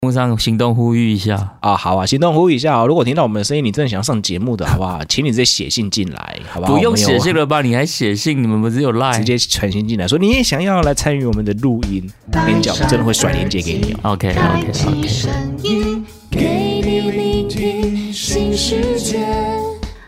[0.00, 2.86] 工商行动呼吁一下啊，好啊，行动呼吁一下啊！
[2.86, 5.04] 如果听到我们的声音，你真的想要上节目的，好不好？
[5.08, 6.76] 请你直接写信进来，好不好？
[6.76, 7.62] 不用写信了吧？
[7.62, 8.40] 你还写信？
[8.40, 9.18] 你们不是有 Line？
[9.18, 12.08] 直接传信进来，说你也想要来参与我们的录音。
[12.32, 13.96] 我跟你讲，我真的会甩链接给你。
[14.02, 16.04] OK OK OK。
[16.30, 19.26] 给你聆听新世界，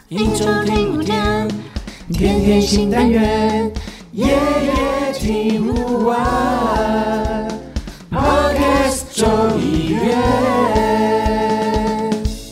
[0.09, 1.49] 一周听五天，
[2.13, 3.73] 天天新单元。
[4.13, 7.49] 夜夜听不完
[8.91, 10.19] ，Podcast 众议院。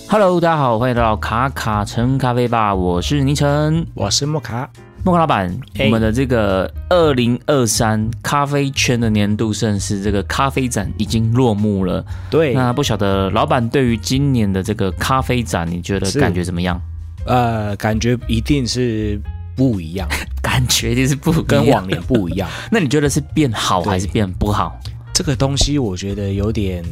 [0.09, 4.71] Hello，大家好，欢迎来到卡卡城咖啡吧，我是倪晨，我是莫卡，
[5.05, 5.53] 莫卡老板。
[5.81, 12.05] 我们的这个二零二三咖啡圈的年度盛事，这个咖啡展已经落幕了。
[12.31, 16.81] 对，那不晓得老板对于今年的这个咖啡展，你觉得感觉怎么样？
[17.27, 19.21] 呃，感觉一定是。
[19.57, 20.07] 不一样，
[20.41, 22.49] 感觉就是不跟往年不一样。
[22.71, 24.79] 那你觉得是变好还是变不好？
[25.19, 26.85] 这个东西我觉得有点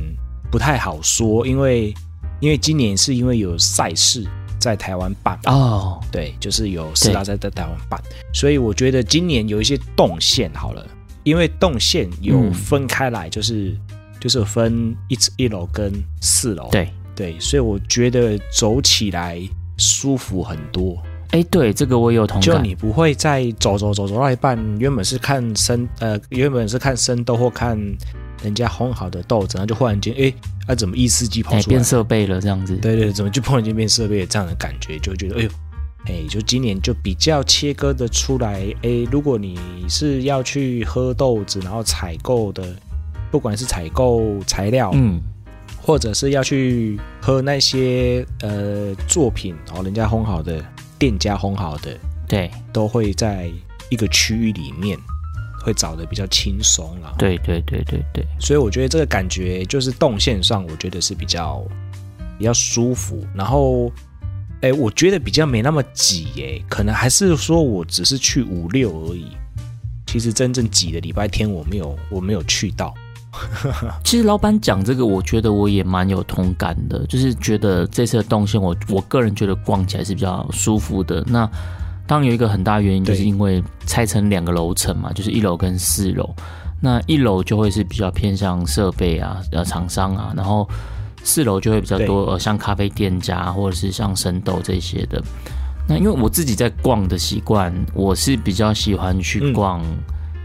[0.50, 1.94] 不太好说，因为
[2.40, 4.26] 因为今年是因为有赛事
[4.58, 8.02] 在台湾办哦，对，就是有四大赛在台湾办，
[8.34, 10.84] 所以我觉得今年有一些动线好了，
[11.22, 16.88] 因为动线有分开来，就是、嗯、就是分一一楼跟四楼，对。
[17.14, 19.40] 对，所以我觉得走起来
[19.78, 21.00] 舒服很多。
[21.30, 22.42] 哎，对，这个我有同感。
[22.42, 27.78] 就你不会再走走走走到一半，原本是看生呃，原本是看生豆或看
[28.42, 30.32] 人家烘好的豆子，然后就忽然间，哎，
[30.66, 32.76] 啊怎么意式机跑出来变设备了这样子？
[32.76, 35.50] 对对，怎么就忽然间变设备了这样的感觉，就觉得哎呦，
[36.06, 38.72] 哎，就今年就比较切割的出来。
[38.82, 39.58] 哎，如果你
[39.88, 42.64] 是要去喝豆子，然后采购的，
[43.30, 45.20] 不管是采购材料，嗯，
[45.82, 50.64] 或者是要去喝那些呃作品哦，人家烘好的。
[50.98, 51.98] 店家烘好的，
[52.28, 53.50] 对，都会在
[53.90, 54.98] 一个区域里面，
[55.60, 57.14] 会找的比较轻松啦。
[57.18, 61.64] 对对对对对，所以我觉得这个感觉就是动线上，我觉得是比较
[62.38, 63.24] 比较舒服。
[63.34, 63.92] 然后，
[64.60, 69.28] 哎，我觉得比较没那么挤，哎，可能还是说我只是去五六而已。
[70.06, 72.94] 其实真正挤的礼拜天，我没有，我没有去到。
[74.04, 81.22] 其实老板讲这个，我觉得我也蛮有同感的，就是觉得这次的动线我，我我个人觉得逛起来是比较舒服的。
[81.26, 81.48] 那
[82.06, 86.34] 当然有一个很大原因，就是因为拆成两个楼层嘛，就是一楼跟四楼。
[86.80, 90.68] 那一楼就会是比较偏向设备啊、呃厂商啊，然后
[91.24, 95.22] 四楼就会比较多呃像咖啡店家或者是像神豆这些的。
[95.88, 99.82] 那因为我自己在逛的习惯，我是比较喜欢去逛。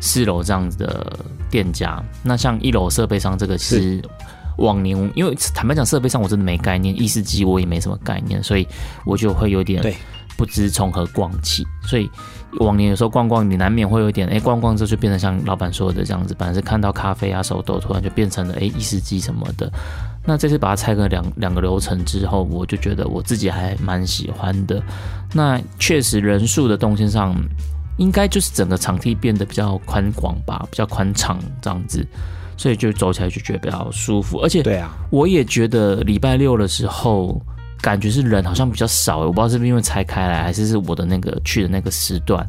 [0.02, 1.20] 四楼这样子的
[1.50, 4.02] 店家，那像一楼设备商这个是
[4.58, 8.68] 往年，因为坦白讲设备上我真的没概念，意式机我也没什么概念，所以
[9.06, 9.82] 我就会有点
[10.36, 11.64] 不知从何逛起。
[11.84, 12.10] 所以
[12.60, 19.72] 往年有时候逛逛，你难免会有点哎，逛逛之后就变成像老板说的这样子，本来是看到咖啡啊、手豆，突然就变成了哎意式机什么的。
[20.26, 24.82] 那这次把它拆个两两个流程之后，我就觉得我自己还蛮喜欢的。
[25.32, 27.36] 那确实人数的动线上。
[28.02, 32.04] 应该就是整个场地变得比较宽广吧，比较宽敞这样子，
[32.58, 34.40] 所以就走起来就觉得比较舒服。
[34.40, 37.40] 而且，对啊，我也觉得礼拜六的时候
[37.80, 42.44] 感觉是人好像比较少，我不知道是不是因为拆开来，还是是我的那个去的那个时段。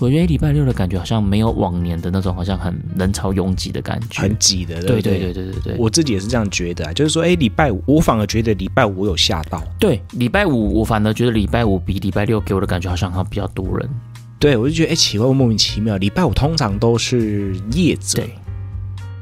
[0.00, 4.80] 我觉得礼拜六的感觉好像没有往年的那种，好像很人潮拥挤的感觉，很挤的。
[4.82, 9.60] 对对对对对对，我自己也是这样觉得啊，就是说，哎，礼拜五我反而觉得礼拜五有吓到。
[9.76, 13.90] 对，礼拜五我反而觉得礼拜五比礼拜六给我的感觉好像还比较多人。
[14.38, 15.96] 对，我就觉得哎，奇怪，莫名其妙。
[15.96, 18.22] 礼拜五通常都是业者，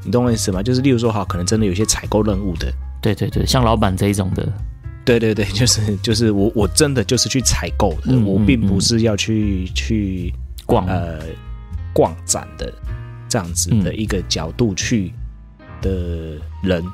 [0.05, 0.63] 你懂我意思吗？
[0.63, 2.71] 就是例如说，哈，可能真的有些采购任务的，
[3.01, 4.47] 对对对，像老板这一种的，
[5.07, 10.35] 对对对， 就是就是我我真的就是去采购的，嗯、我并不是要去、嗯、去
[10.67, 11.21] 逛呃
[11.95, 12.71] 逛展的
[13.29, 15.13] 这样子的一个角度去
[15.81, 15.91] 的
[16.63, 16.93] 人，嗯、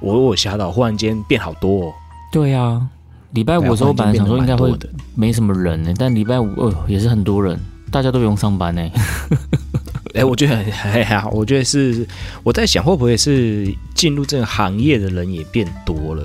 [0.00, 1.92] 我我吓到，忽然间变好多哦。
[2.30, 2.88] 对呀、啊。
[3.34, 4.72] 礼拜五的时候，我本来想说应该会
[5.14, 7.58] 没什么人呢，但礼拜五哦也是很多人，
[7.90, 8.80] 大家都不用上班呢。
[10.14, 12.06] 哎、欸，我觉得很还好，我觉得是
[12.44, 16.24] 我在想会不会是进入这个行业的人也变多了？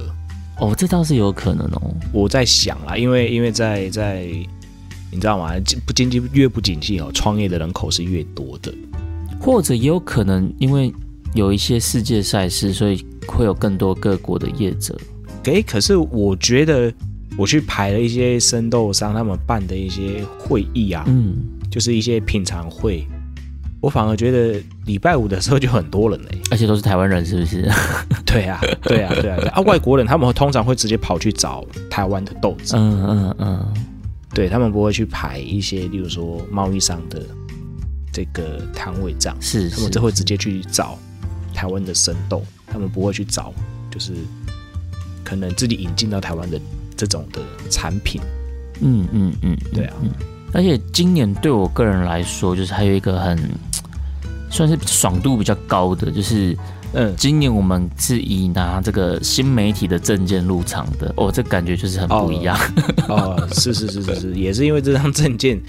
[0.59, 1.91] 哦，这倒是有可能哦。
[2.11, 4.27] 我在想啦，因为因为在在
[5.11, 5.53] 你知道吗？
[5.87, 8.71] 不经济越不景气哦，创业的人口是越多的，
[9.41, 10.93] 或者也有可能因为
[11.33, 14.95] 有一些世界赛事，所以会有更多各国的业者。
[15.55, 16.91] 诶，可是我觉得
[17.37, 21.35] 我去排了一些生豆商他们办的一些会议啊，嗯，
[21.69, 23.05] 就是一些品尝会，
[23.81, 27.69] 我反而觉得礼拜五的时候就很多人嘞，而且都是台湾人，是不是？
[28.25, 33.73] 对啊，对啊，对啊，啊，外国人他们会通常会直接跑去找台湾的豆子，嗯嗯嗯。
[34.31, 37.19] 对，他们不会去排一些，例如说贸易商的
[38.13, 40.99] 这个摊位这样，是，是他们就会直接去找
[41.51, 43.51] 台湾的生豆，他们不会去找
[43.89, 44.13] 就是
[45.23, 46.59] 可能自己引进到台湾的
[46.95, 48.21] 这种的产品。
[48.81, 50.09] 嗯嗯嗯，对啊，嗯。
[50.53, 53.37] 而且今年对我个人来说，就是还有一个很
[54.49, 56.57] 算是爽度比较高的，就是。
[56.91, 62.57] 嗯，今年我们是以拿这个新媒体的证件入场的，哦，这感觉就是很不一样。
[63.07, 65.61] 哦，哦，是是是是是， 也是因为这张证件，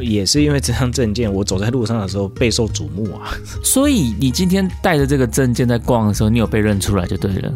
[0.00, 3.34] 也是因为这张证件，我走在路上的时候备受瞩目啊。
[3.64, 7.52] 所以你今天带着这个证件在逛的时候，你有被认出来就对了。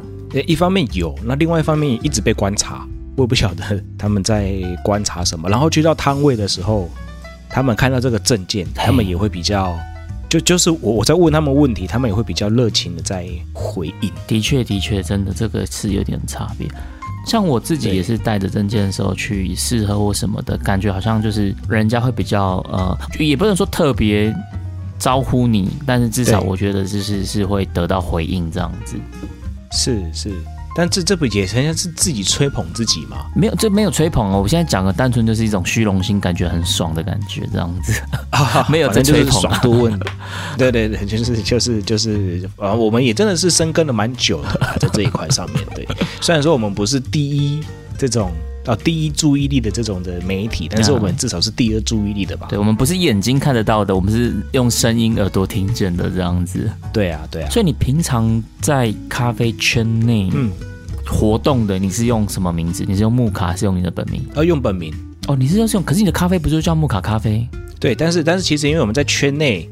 [0.46, 2.87] 一方面有，那另外一方面一直被观察，
[3.17, 5.49] 我也不晓得他们在观察什么。
[5.49, 6.88] 然后去到摊位的时候，
[7.49, 9.76] 他们看到这个证件，他们也会比较。
[10.28, 14.11] 就就是我我在问他们问题，他们也会比较热情的在回应。
[14.26, 16.67] 的确的确，真的这个是有点差别。
[17.25, 24.34] 像我自己也是带着证件的时候去试喝或什么的，感觉好像就是人家会比较呃，也不能说特别
[24.99, 28.96] 招呼你，但是至少我觉得就是是会得到回应这样子。
[29.76, 30.32] 是是。
[30.78, 33.17] 但这这不也好像是自己吹捧自己吗？
[33.34, 34.43] 没有，这没有吹捧哦。
[34.43, 37.99] 我现在讲的单纯就是一种虚荣心，感觉很爽的感觉，这样子。
[38.28, 39.99] 啊、 没有真吹捧，爽度问。
[40.58, 45.64] 对对对，就是就是就是啊，我们也真的是深耕了蛮久的，在这一块上面。
[45.75, 45.88] 对，
[46.20, 47.64] 虽然说我们不是第一
[47.96, 48.31] 这种。
[48.66, 52.46] 哦，第一注意力的这种的媒体，但是我们至少是第二注意力的吧？
[52.50, 56.70] 对，我们不是眼睛看得到的，我们是用声音、耳朵听见的这样子。
[56.92, 57.50] 对啊，对啊。
[57.50, 60.50] 所以你平常在咖啡圈内嗯
[61.06, 62.84] 活动的，你是用什么名字？
[62.86, 64.20] 你是用木卡，还是用你的本名？
[64.34, 64.92] 呃，用本名。
[65.28, 67.48] 哦，你是用，可是你的咖啡不就叫木卡咖啡？
[67.78, 69.68] 对，但是但是其实因为我们在圈内。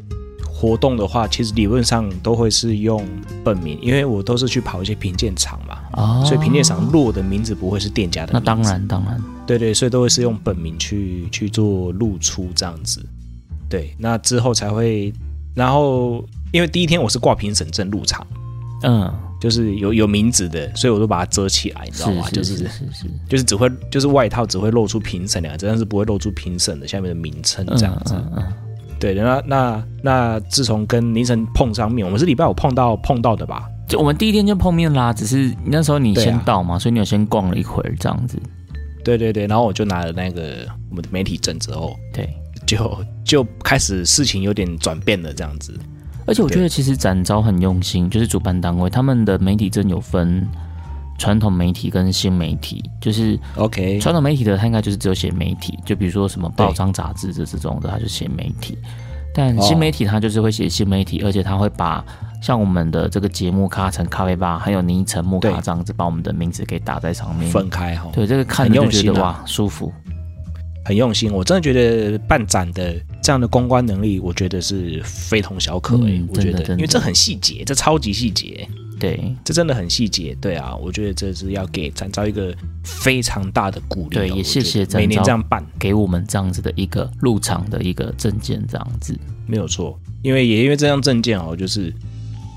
[0.64, 3.06] 活动的话，其实理论上都会是用
[3.44, 8.46] 本名，因为我都是去跑一些评鉴场嘛，哦，所以评鉴场落的名字不会是店家的名字。
[8.46, 13.04] 那当然，当然，对对，所以都会是用本名去去做露出这样子。
[13.68, 15.12] 对，那之后才会，
[15.54, 18.26] 然后因为第一天我是挂评审证入场，
[18.82, 22.28] 嗯，就是有有名字的，所以我都把它遮起来，你知道吗？
[22.30, 28.14] 就是是是，就是只会就是外套只会露出评审两个字，但是不会露出评审的下面的名称这样子。
[28.14, 28.52] 嗯嗯嗯
[28.98, 33.68] 对，那那那自从跟凌晨碰上面，我们是礼拜五碰到碰到的吧？
[33.86, 38.38] 就我们第一天就碰面啦，只是那时候你先到嘛，啊、所以你有先逛了一会儿这样子。
[39.04, 42.28] 对对对，然后我就拿了那个我们的媒体证之后，对，
[42.66, 45.78] 就就开始事情有点转变了这样子。
[46.26, 50.46] 而且我觉得其实展昭很用心，就是主办单位他们的媒体证有分。
[51.18, 58.76] 传统媒体跟新媒体就是 OK，传统媒体的它应该就是只有写媒体，就比如说什么报章杂志这这种的，它就写媒体。
[59.36, 62.04] 但新媒体它就是会写新媒体，而且它会把
[62.40, 68.08] 像我们的这个节目咖成咖啡吧，还有昵称木咖这样子，把我们的名字给打在上面，分开哈。
[68.12, 69.92] 对，这个看就觉得哇，舒服，
[70.84, 71.32] 很用心。
[71.32, 76.28] 我真的觉得办展的这样的公关能力，我觉得是非同小可诶、欸嗯。
[76.30, 78.68] 我觉得，因为这很细节，这超级细节。
[79.00, 80.34] 对，这真的很细节。
[80.40, 84.16] 对啊，我觉得这是要给展昭一个非常大的鼓励。
[84.16, 89.98] 对，也谢谢每年这样办，给我们这样子的一个入场的一个证件，这样子没有错。
[90.22, 91.92] 因为也因为这张证件哦，就是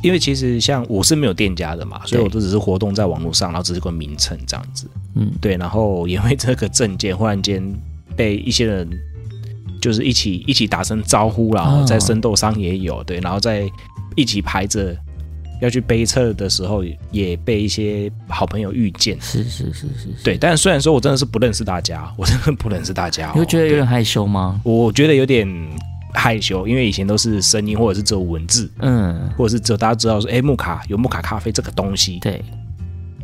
[0.03, 4.87] 因为其实像我是没有店家的嘛，所以我都只是活动在网络上，然后只是个名称这样子。
[5.15, 5.57] 嗯，对。
[5.57, 7.61] 然后因为这个证件忽然间
[8.17, 8.89] 被一些人
[9.79, 13.69] 就是一起一起打声招呼，然后在生豆商也有、哦、对，然后在
[14.15, 14.93] 一起排着。
[15.59, 19.19] 要去背测的时候，也被一些好朋友遇见。
[19.19, 20.37] 是是是是，是，对。
[20.37, 23.31] 但虽然说我真的是不认识大家， 我真的不认识大家、哦。
[23.33, 24.61] 你会觉得有点害羞吗？
[24.63, 25.47] 我觉得有点
[26.13, 32.19] 害羞，因为以前都是声音或者是只有文字，嗯，或者是只有大家知道说，哎，木卡有木卡咖啡这个东西。
[32.19, 32.39] 对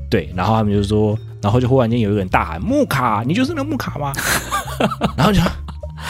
[0.09, 4.13] 对，然后他们就说，然后就忽然间有一个人大喊：“木卡，你就是那木卡吗？”
[5.15, 5.39] 然后就，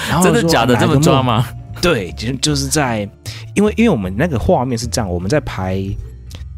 [0.07, 1.45] 然后真的假的这么抓吗？
[1.81, 3.09] 对，就就是在，
[3.55, 5.83] 因为因为我们那个画面是这样，我们在排。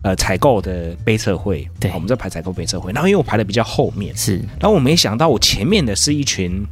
[0.04, 2.92] 呃，采购的杯测会，对，我们在排采购杯测会。
[2.92, 6.64] 然后因为我排的比较后面，是，然后我没想到我前面的是一群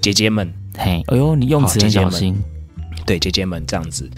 [0.00, 2.34] 姐姐们，嘿，哎呦，你用词很小心，
[3.04, 4.10] 对，姐姐们这样子。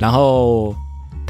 [0.00, 0.74] 然后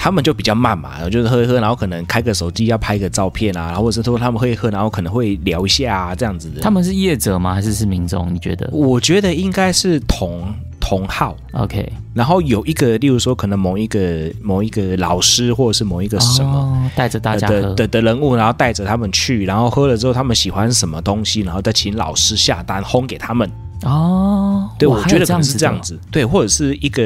[0.03, 6.61] 他们就比较慢嘛，就是喝一喝，然后可能开个手机要拍个照片啊，然后或者是说他们会喝，然后可能会聊一下啊，这样子的。
[6.61, 7.55] 他们是业者吗？
[7.55, 8.35] 还是是民众？
[8.35, 8.69] 你觉得？
[8.73, 11.37] 我觉得应该是同同号。
[11.53, 23.49] OK，然后有一个，例如说可能某一个某一个老师，或者是某一个什么带着、哦、大家的的的人物，然后带着他们去，然后喝了之后他们喜欢什么东西，然后再请老师下单烘给他们。
[23.85, 27.03] 哦，对，我觉得可能是这样子，对，或者是一个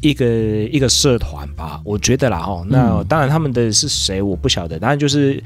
[0.00, 5.42] 一个一个社团吧，我觉得啦哦，那当然他们的是谁我不晓得，当然就是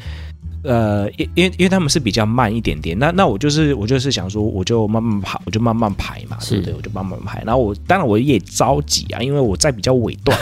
[0.63, 6.75] 呃，因因为因为他们是比较慢一点点，那那我就是我就是想说，我就慢慢排，我就慢慢排嘛，对不对？
[6.75, 10.39] 我就慢慢排，然后我当然我也着急啊，因为我在比较尾段，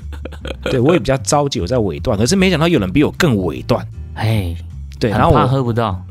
[0.64, 4.54] 对我也比较着急，我在尾段，可是没想到有人比我更尾段，哎，
[4.98, 6.04] 对，然后我怕喝不到。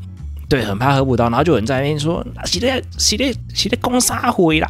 [0.48, 4.68] 对，很怕喝不到，然后就有人在那边说：“洗的洗的洗的公杀回啦！”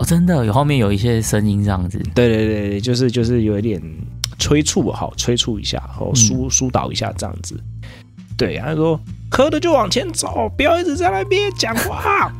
[0.00, 1.98] 哦，真的有后面有一些声音这样子。
[2.14, 3.78] 对对对，就是就是有一点
[4.38, 7.54] 催促哈，催促一下，然后疏疏导一下这样子。
[7.54, 7.92] 嗯、
[8.34, 8.98] 对，他说
[9.30, 12.32] ：“喝的就往前走，不要一直在那边讲话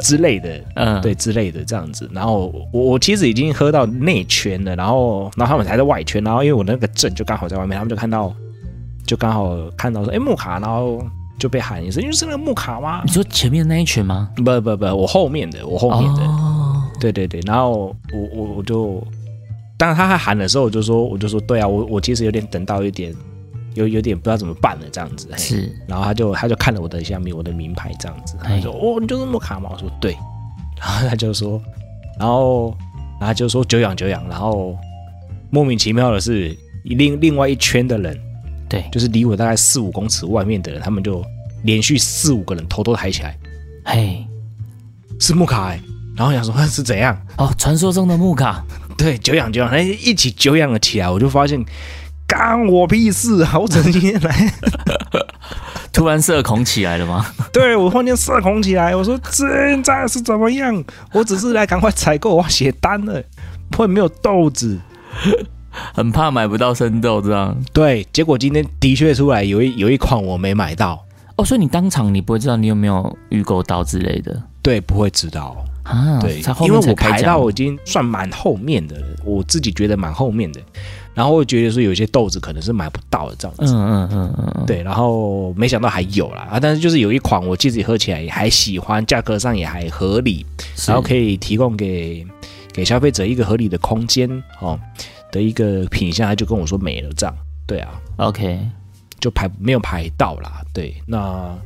[0.00, 0.62] 之类的。
[0.76, 2.06] ”嗯，对，之类的这样子。
[2.12, 8.36] 然后我我其实已经喝到内圈了，然后然后他们才在外圈，然后因为我那个阵就刚好在外面，他们就看到
[9.06, 11.02] 就刚好看到说：“哎，木卡。”然后。
[11.40, 13.02] 就被喊一声，因为是那个木卡吗？
[13.06, 14.30] 你说前面那一群吗？
[14.36, 16.22] 不不不，我后面的，我后面的。
[16.22, 19.02] 哦、对对对，然后我我我就，
[19.78, 23.14] 当然他还喊的时候，我就说我就说对啊，我我其实有点等到一点，
[23.72, 25.26] 有有点不知道怎么办了这样子。
[25.38, 29.70] 是，然后他就他就看了我的下面我的名牌这样子，他就说哦，你就是木卡吗？
[29.72, 30.12] 我说对，
[30.78, 31.58] 然后他就说，
[32.18, 32.76] 然后
[33.18, 34.76] 然后他就说久仰久仰，然后
[35.48, 36.54] 莫名其妙的是
[36.84, 38.14] 另另外一圈的人。
[38.70, 41.22] 对，就是离我大概四五公尺外面的人，他们就
[41.64, 43.36] 连续四五个人头都抬起来，
[43.84, 44.24] 嘿，
[45.18, 45.80] 是木卡哎，
[46.16, 47.20] 然后想说是怎样？
[47.36, 48.64] 哦，传说中的木卡，
[48.96, 51.62] 对，久仰久仰，哎，一起久仰了起来，我就发现
[52.28, 53.58] 干我屁事啊！
[53.58, 54.52] 我怎么今天来？
[55.92, 57.26] 突然社恐起来了吗？
[57.52, 60.84] 对，我突然间社恐起来，我说现在是怎么样？
[61.12, 63.20] 我只是来赶快采购，我要写单了，
[63.76, 64.78] 会没有豆子。
[65.94, 68.06] 很怕买不到生豆，这样对。
[68.12, 71.04] 结果今天的确出来有一有一款我没买到
[71.36, 76.20] 哦，所以你当场你不会知道你有没有预购到之类的，对，不会知道啊。
[76.20, 80.60] 对，因为我排到我已经算蛮后面的了，我自己觉得蛮后面的。
[81.12, 84.82] 然后我觉得说有些豆子可能是买不到的这样子，嗯嗯嗯嗯，对。
[84.82, 90.46] 然后没想到还有啦啊，但是就是有一款我自己喝起来也还喜欢，价格上也还合理，
[90.86, 92.24] 然后可以提供给
[92.72, 94.78] 给消费者一个合理的空间哦。
[95.30, 98.58] 的一个品相，他就跟我说没了，这样对啊，OK，
[99.20, 101.56] 就排没有排到啦，对，那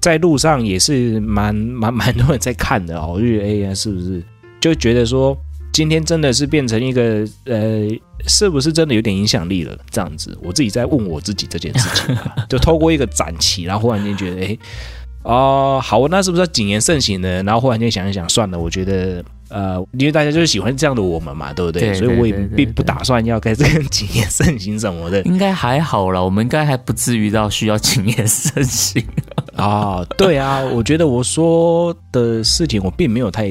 [0.00, 4.22] 在路上也是蛮 蛮蛮多人在看的哦，我就觉得哎呀，是不是
[4.60, 5.36] 就觉得说
[5.72, 7.88] 今天真的是变成一个呃，
[8.26, 9.76] 是不是真的有点影响力了？
[9.90, 12.16] 这样子，我自己在问我自己这件事情，
[12.48, 14.58] 就透过一个展期，然后忽然间觉得哎，
[15.22, 17.42] 哦，好，那是不是要谨言慎行呢？
[17.42, 19.24] 然后忽然间想一想，算了，我觉得。
[19.48, 21.82] 呃，因为大家就是喜欢这样的我们嘛，对不对？
[21.82, 25.22] 对对对对对，所以我也并不打算要开始跟谨言慎行什么的。
[25.22, 29.04] 应该还好啦，我们应该还不至于到需要谨言慎行
[29.54, 30.04] 啊。
[30.18, 33.48] 对啊，我觉得我说的事情我并没有太，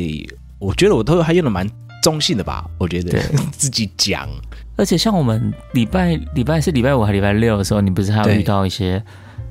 [0.60, 1.70] 我觉得我都还用的蛮
[2.04, 2.66] 中性的吧。
[2.78, 3.20] 我觉得
[3.52, 4.28] 自己讲，
[4.76, 9.02] 而且像我们礼拜礼拜是礼拜五还礼拜六的时候，你不是还要遇到一些。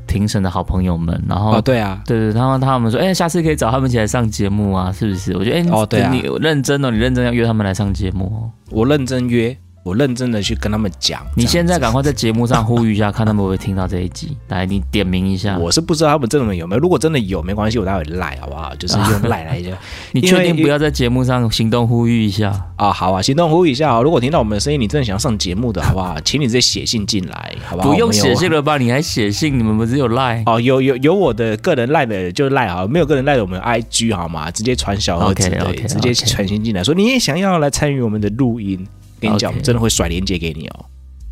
[0.07, 5.37] 评审的好朋友们，然后哦，对啊，对对，然后他们说，哎，下次可以找他们一起来上节目啊，是不是？
[5.37, 9.57] 我觉得，哎，哦，对啊，你认真哦，你认真要约他们来上节目哦，我认真约。
[9.85, 14.35] 我认真的去跟他们讲，你现在赶快在节目上呼吁一下，看他们会不会听到这一集。
[14.49, 15.59] 来，你点名一下。
[15.61, 18.75] 我是不知道他们真的有没有，如果真的有，没关系，我待会赖好不好？
[18.76, 19.71] 就是用赖来一下。
[20.12, 22.91] 你确定不要在节目上行动呼吁一下啊？
[22.91, 24.00] 好啊，行动呼吁一下啊！
[24.00, 26.19] 如果听到我们的声音，你真的想要上节目的，好不好？
[26.25, 27.91] 请你直接写信进来，好不好？
[27.91, 28.79] 不用写信了吧？
[28.79, 29.59] 你还写信？
[29.59, 30.43] 你们不是有赖？
[30.47, 34.50] 哦，有有有我的个人赖的就赖好，没有个人赖的我们 IG 好吗？
[34.50, 38.87] 直接传小盒子，对，直接传信进来，说你也想要来参与我们的录音。
[39.25, 40.85] 跟你讲，我们真的会甩链接给你哦。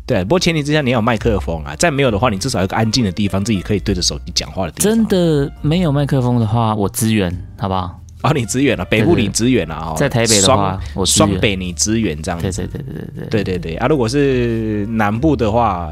[0.05, 1.75] 对，不过前提之下你要有麦克风啊。
[1.77, 4.91] 再没有的话，你至少有个安静的地方，自己可以对着手机讲话的地方。
[4.91, 7.99] 真的没有麦克风的话，我支援，好不好？
[8.21, 9.93] 啊，你支援了，北部你支援了啊。
[9.95, 12.51] 在台北的话，我双北你支援这样子。
[12.51, 13.87] 对对对对对对对对对啊！
[13.87, 15.89] 如果是南部的话，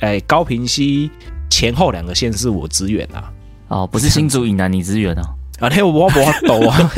[0.00, 1.10] 哎，高平溪
[1.50, 3.30] 前后两个县市我支援啊。
[3.68, 5.24] 哦，不是新竹以南你支援啊。
[5.60, 6.90] 啊，嘿，我不法抖啊，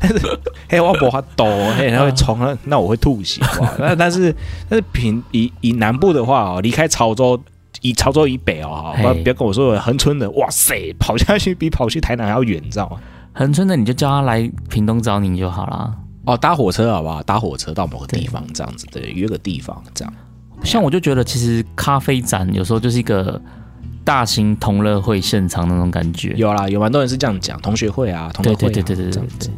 [0.00, 1.44] 但 是嘿，我不法抖，
[1.76, 3.74] 嘿，他会冲啊，那我会吐血，好不好？
[3.78, 4.34] 那但是
[4.68, 7.38] 但是平以以南部的话哦，离开潮州，
[7.82, 12.98] 以潮州以北哦，不要不要跟我说恒春的，哇塞，跑下去比跑去台南还要远，你知道吗？
[13.34, 15.94] 恒春的你就叫他来屏东找你就好了。
[16.24, 17.22] 哦，搭火车好不好？
[17.22, 20.14] 搭火车到某个地方这样子，对，约个地方这样。
[20.62, 23.40] 像我就觉得，其实咖啡展有时候就是一个
[24.04, 26.32] 大型同乐会现场那种感觉。
[26.36, 29.50] 有啦，有蛮多人是这样讲，同学会啊，同乐会、啊、对对对对对对对。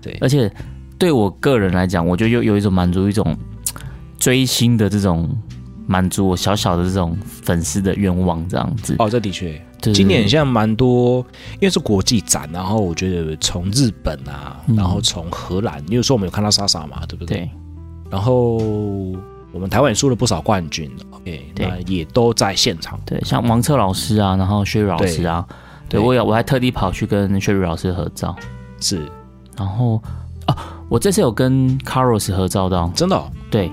[0.00, 0.50] 对，而且
[0.96, 3.36] 对我个人来讲，我觉得有有一种满足一种
[4.18, 5.28] 追星的这种
[5.86, 8.96] 满足我小小的这种粉丝的愿望，这样子。
[8.98, 11.18] 哦，这的确，今年像蛮多，
[11.54, 17.38] 因为是国际展，然后我觉得从日本啊，然后从荷兰，你、嗯、有时候我们有看到莎莎嘛，对不对？
[17.38, 17.50] 对。
[18.10, 19.14] 然后。
[19.50, 23.00] 我们台湾也输了不少冠军，OK，对，那也都在现场。
[23.06, 25.44] 对，像王策老师啊，然后薛瑞老师啊，
[25.88, 28.36] 对，对我也我还特地跑去跟薛瑞老师合照。
[28.78, 29.10] 是，
[29.56, 30.02] 然后
[30.46, 30.54] 啊，
[30.88, 33.30] 我这次有跟 Carlos 合照到，真的、哦？
[33.50, 33.70] 对，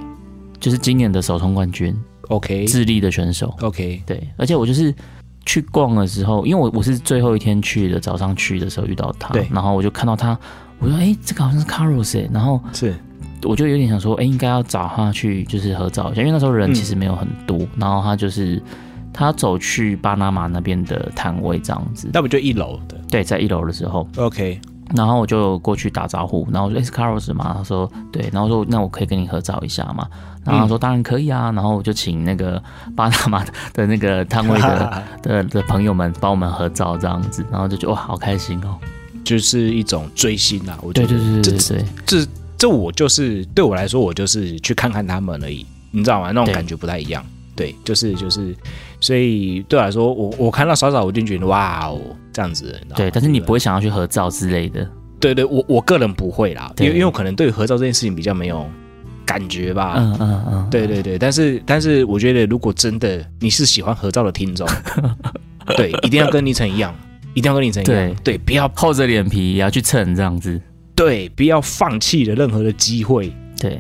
[0.60, 1.96] 就是今年的首冲冠军
[2.30, 4.96] ，OK，智利的选手，OK，对，而且我就是
[5.46, 10.40] 去逛的时候，因为我我是最后一天去的，早上去的时候遇到他，对，然后我就看到他，
[10.80, 12.96] 我说，哎，这个好像是 Carlos 哎，然后是。
[13.46, 17.58] 我就有点想说，哎、欸，应该要找他去，就是合照一下，因为那时候人其实没有很多。
[17.58, 18.62] 嗯、然后他就是
[19.14, 22.98] 他走去巴拿马那边的摊位这样子，那不就一楼的？
[23.10, 24.60] 对，在一楼的时候，OK。
[24.96, 30.08] 然后我就过去打招呼，然后我说：“哎、欸，是 Carlos 吗？”他说：“对。”然后说：“那我可以跟你合照一下吗？”
[30.46, 32.62] 然后他说：“当然可以啊。”然后我就请那个
[32.96, 38.78] 巴拿马的那个摊位的 的的朋友们帮我们合照这样子，然后就觉得哇，好开心哦，
[39.24, 40.78] 就是一种追星啊！
[40.84, 42.28] 我觉得对对对对对，这。
[42.58, 46.32] 这我就是对我来说，我就是去看看他们而已，你知道吗？
[46.32, 47.26] 那种感觉不太一样。
[47.56, 48.56] 对，对，就是就是，
[49.00, 52.00] 所以对我来说，我我看到少少，我就觉得哇哦，
[52.34, 52.78] 这样子。
[52.96, 54.86] 对，但是你不会想要去合照之类的。
[55.20, 58.68] 对对，我我个人不会啦，因为因为我可能对合照这件事情比较没有
[59.26, 59.96] 感觉吧。
[59.98, 60.68] 嗯嗯嗯。
[60.70, 64.68] 对对对，但是但是，我觉得如果真的你是喜欢合照的听众，
[65.78, 66.94] 对，一定要跟倪晨一样，
[67.34, 70.60] 一定要跟倪晨一样，对对，不要厚着脸皮也要去蹭这样子。
[70.96, 73.32] 对，不要放弃了任何的机会。
[73.60, 73.80] 对，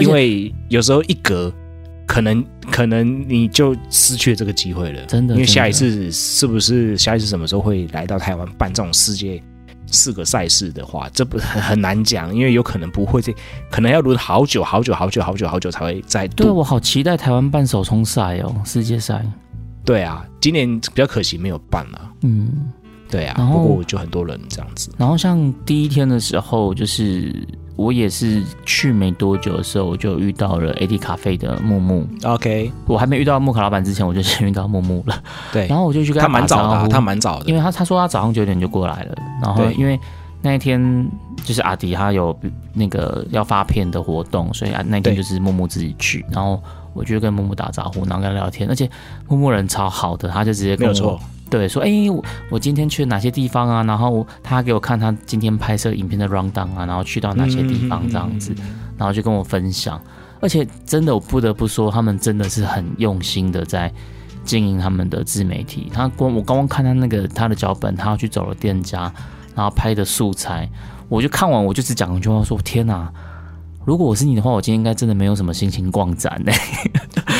[0.00, 1.52] 因为有时候一隔，
[2.06, 5.04] 可能可能你就失去了这个机会了。
[5.06, 9.42] 真的，因为下一次是不是下一次什么时候会来到台湾办这种世界
[9.86, 13.34] 四个赛事的话，这不很很难讲，因为有可能不会这，
[13.70, 16.26] 可能要轮好久好久好久好久好久才会再。
[16.28, 19.24] 对，我好期待台湾办手冲赛哦，世界赛。
[19.84, 22.12] 对啊，今年比较可惜没有办了。
[22.22, 22.72] 嗯。
[23.10, 24.90] 对啊，然后不过就很多人这样子。
[24.96, 27.32] 然后像第一天的时候，就是
[27.76, 32.06] 我也是去没多久的时候，我就遇到了 AD 咖啡的木木。
[32.24, 35.22] OK，我还没遇到木卡老板之前，我就先遇到木木了。
[35.52, 39.14] 对，然后我就去跟他他蛮早的、啊，他蛮早的，因为他他说他早上九点就过来了。
[39.42, 39.98] 然后因为
[40.42, 41.08] 那一天
[41.44, 42.36] 就是阿迪他有
[42.72, 46.24] 那个要发片的活动，所以啊那天就是木木自己去。
[46.30, 46.60] 然后
[46.92, 48.90] 我就跟木木打招呼，然后跟他聊天，而且
[49.28, 51.20] 木木人超好的，他就直接跟我。
[51.48, 53.82] 对，说哎，我我今天去了哪些地方啊？
[53.84, 58.54] 然后他给我看他今天拍摄影片的 rundown 啊，然后去到哪些地方这样子，
[58.96, 60.00] 然后就跟我分享。
[60.40, 63.92] 而且真的，我不得不说，他们真的是很用心的在
[64.44, 65.90] 经营他们的自媒体。
[65.92, 69.10] 他光我刚刚看他那个他的脚本，他要去找了店家，
[69.54, 70.68] 然后拍的素材，
[71.08, 73.10] 我就看完我就只讲一句话说：天哪！
[73.84, 76.52] 如果我是你的话，我今天应该真的没有什么心情逛展呢。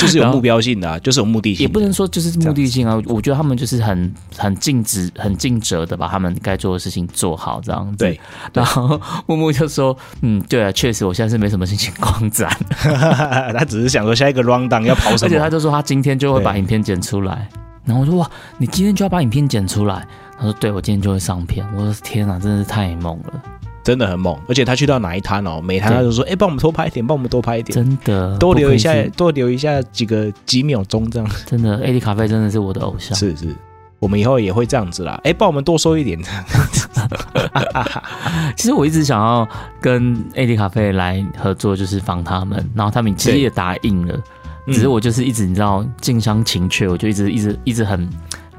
[0.00, 1.62] 就是有目标性的、啊，就是有目的性。
[1.64, 7.98] 也不能说就是目的性啊，我觉得他们就是很很尽职、很尽责的把他们该做的事情做好，这样子。
[7.98, 8.20] 对。
[8.52, 12.50] 然后木木就说：“嗯，对啊，确实，我现在是没什么心情逛展。”
[13.56, 17.48] 他只是想说下一个 rundown 要跑什么，而且他就说他今天就会把影片剪出来。
[17.84, 20.06] 然后我说：“哇，你今天就要把影片剪出来？”
[20.36, 23.42] 他说：“对，我今天就会上片。”我说：“天啊，真的是太猛了。”
[23.86, 31.30] 真的很猛，而且他去到哪一摊哦，每摊他就说：“哎，帮我们多拍一点，帮我们多拍一点。”真的，多留一下，多留一下几个几秒钟这样。
[31.46, 33.14] 真的，AD 咖啡真的是我的偶像。
[33.16, 33.54] 是是，
[34.00, 35.20] 我们以后也会这样子啦。
[35.22, 36.18] 哎，帮我们多收一点。
[38.56, 39.48] 其实我一直想要
[39.80, 44.18] 跟 AD 咖啡来合作，就是访他们，然后他们其实也答应了，
[44.66, 48.10] 只是我就是一直你知道近乡情怯，我就一直一直一直很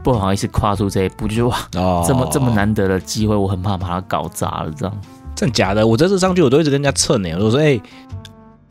[0.01, 5.01] 不好意思跨出这一步，就哇，哦、这么这么难得的机会，我很怕把它搞砸了这样。
[5.37, 5.85] 真假的？
[5.85, 7.29] 我这次上去，我都一直跟人家蹭呢。
[7.39, 7.81] 我说：“哎、欸，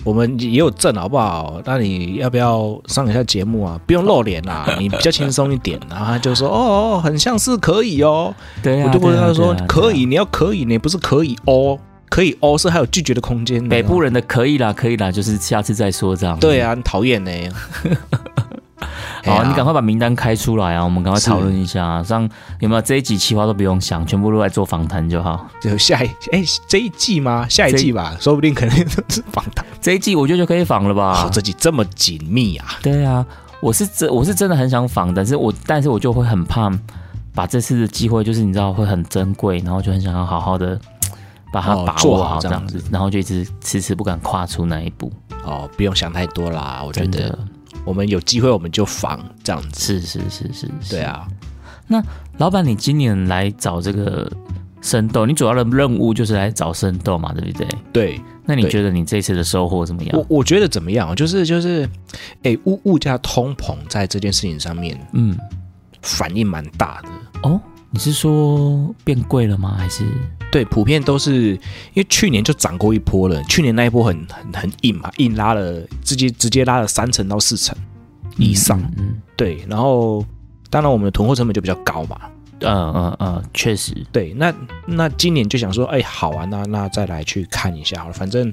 [0.02, 1.62] 我们也有证好不好？
[1.64, 3.80] 那你要不要上一下节目啊？
[3.86, 8.34] 不用露脸啦， 你比较轻松一点。”然后他就说：“哦，很像是可以哦。
[8.64, 10.04] 对啊”，我就跟他说：“可以？
[10.04, 11.78] 你要可以，你不是可以哦？
[12.08, 16.36] 可以哦，是还有拒绝的空间。”北部人的可以啦，可以啦，就是下次再说这样。
[16.40, 17.30] 对啊，很讨厌呢。
[19.24, 20.84] 好，你赶快把名单开出来啊！
[20.84, 22.28] 我们赶快讨论一下，像
[22.60, 25.46] 有没有这一集企划都不用想，全部都来做访谈就好。
[25.60, 27.46] 就下一哎、欸，这一季吗？
[27.48, 28.76] 下一季吧，说不定可能
[29.08, 29.64] 是访谈。
[29.80, 31.24] 这一季我觉得就可以访了吧？
[31.24, 32.66] 哦，这季这么紧密啊！
[32.82, 33.24] 对啊，
[33.60, 36.70] 我是真我是真的很想访，但是我但是我就会很怕
[37.34, 40.78] 把这次的机会，就是你知道会很珍贵，然后就很想要好好的
[41.52, 45.12] 把它把握好这样子，然后就一直迟迟不敢跨出那一步。
[45.44, 47.38] 哦，不用想太多啦，我觉得
[47.86, 49.98] 我们有机会我们就访这样子。
[49.98, 51.26] 是是是是，是，对啊。
[51.86, 52.02] 那
[52.36, 54.30] 老板，你今年来找这个
[54.82, 57.68] 生豆，你主要的任务就是来找生豆嘛，对不对？
[57.92, 58.20] 对。
[58.48, 60.16] 那你觉得你这次的收获怎么样？
[60.16, 61.14] 我我觉得怎么样？
[61.16, 61.84] 就是就是，
[62.42, 65.36] 哎、欸，物物价通膨在这件事情上面，嗯，
[66.02, 67.08] 反应蛮大的
[67.42, 67.60] 哦。
[67.90, 69.74] 你是说变贵了吗？
[69.78, 70.04] 还是
[70.50, 71.58] 对，普遍都是因
[71.96, 77.76] 为去年就涨过一波了，去年那一波很很很硬嘛，硬拉了，直接直接拉了三成到四成
[78.38, 79.64] 以上，嗯，嗯，对。
[79.68, 80.24] 然后
[80.70, 82.20] 当然我们的囤货成本就比较高嘛。
[82.60, 84.54] 嗯嗯嗯，确实，对，那
[84.86, 88.50] 那今年就想说，哎，好啊，那那再来去看一下好了，反正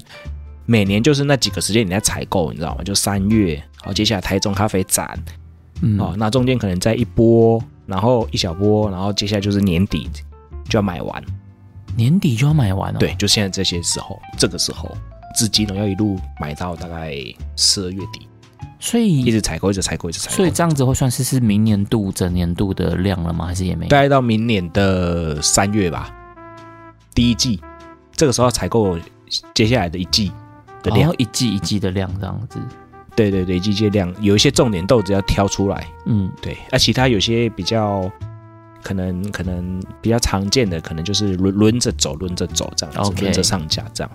[0.66, 2.84] 每年就是那几个时间你在采购，你知道吗？
[2.84, 5.18] 就三月，好，接下来台中咖啡展，
[5.80, 10.06] 嗯，哦，那中间可能再一波，然后一小波，然后接下来就是年底
[10.68, 11.24] 就要买完，
[11.96, 14.90] 年底就要买完了，对，就现在这些时候，这个时候
[15.34, 17.14] 资金呢要一路买到大概
[17.56, 18.28] 十二月底。
[18.80, 20.36] 所以一直采购，一直采购，一直采购。
[20.36, 23.46] 所以这样子会算是是明年度整年度的量了吗？
[23.46, 23.88] 还是也没？
[23.88, 26.14] 大概到明年的三月吧，
[27.14, 27.60] 第一季，
[28.14, 28.98] 这个时候采购
[29.54, 30.30] 接下来的一季
[30.82, 32.58] 的量，哦、一季一季的量这样子。
[33.16, 35.86] 对对对，一季一季的量，有一些重点豆子要挑出来。
[36.04, 36.58] 嗯，对。
[36.70, 38.10] 那、啊、其他有些比较
[38.84, 44.10] 可能可能比较常见的，可能就是轮轮着走，轮着走这样子.轮着上架这样。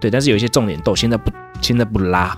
[0.00, 1.30] 对，但是有一些重点豆现在不
[1.60, 2.34] 现在不拉，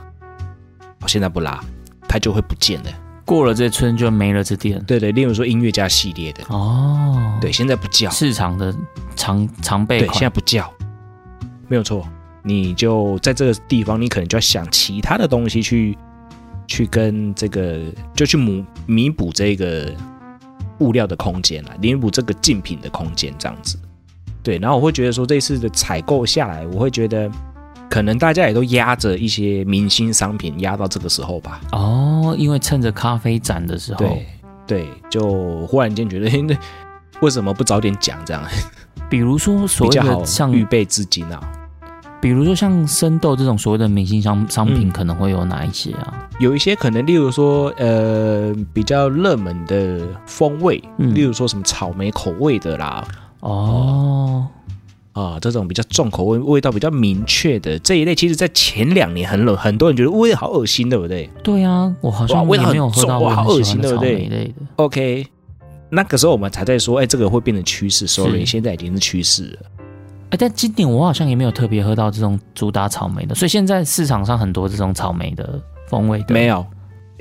[1.07, 1.63] 现在不拉。
[2.07, 2.91] 它就会不见了，
[3.25, 4.81] 过了这村就没了这店。
[4.87, 8.73] 对对，例如说音乐家系列的哦，对，现在不叫市场的
[9.17, 10.73] 常常备款，对，现在不叫，
[11.67, 12.07] 没有错。
[12.45, 15.99] 你就在这个地方，你可能就要想其他的东西去
[16.69, 17.81] 去跟这个，
[18.15, 19.93] 就去弥弥补这个
[20.81, 23.79] 物料的空间啊，弥补这个竞品的空间，这样子。
[24.43, 27.31] 对，然后我会觉得说，这次的采购下来，我会觉得。
[27.91, 31.61] 可能大家也都压着一些明星商品压到这个时候吧。
[31.71, 34.27] 哦，因为趁着咖啡展的时候，对
[34.67, 36.57] 对，就忽然间觉得，那
[37.23, 38.43] 为什么不早点讲这样？
[39.09, 41.41] 比如说所谓的像预备资金啊，
[42.25, 46.15] 比如说像生豆这种所谓的明星商商品，可能会有哪一些啊？
[46.15, 53.07] 嗯、有一些可能，例如说，呃，比较热门的风味，嗯、例如说什么草莓口味的啦，
[53.41, 54.47] 哦。
[55.13, 61.29] 啊，这种比较重口味、味道比较明确的这一类，其实，在前两年很冷，很多人觉得味道好恶心，对不对？
[61.43, 64.29] 对啊，我好像味道很没有喝到重，好恶心，对不对？
[64.29, 64.55] 类的。
[64.77, 65.27] OK，
[65.91, 68.07] 那个时候我们才在说，哎，这个会变成趋势。
[68.07, 69.59] Sorry，现在已经是趋势了。
[70.35, 76.67] 哎，但今年我好像也没有特别喝到这种主打草莓的，所以现在市场上很多这种草莓的风味的没有，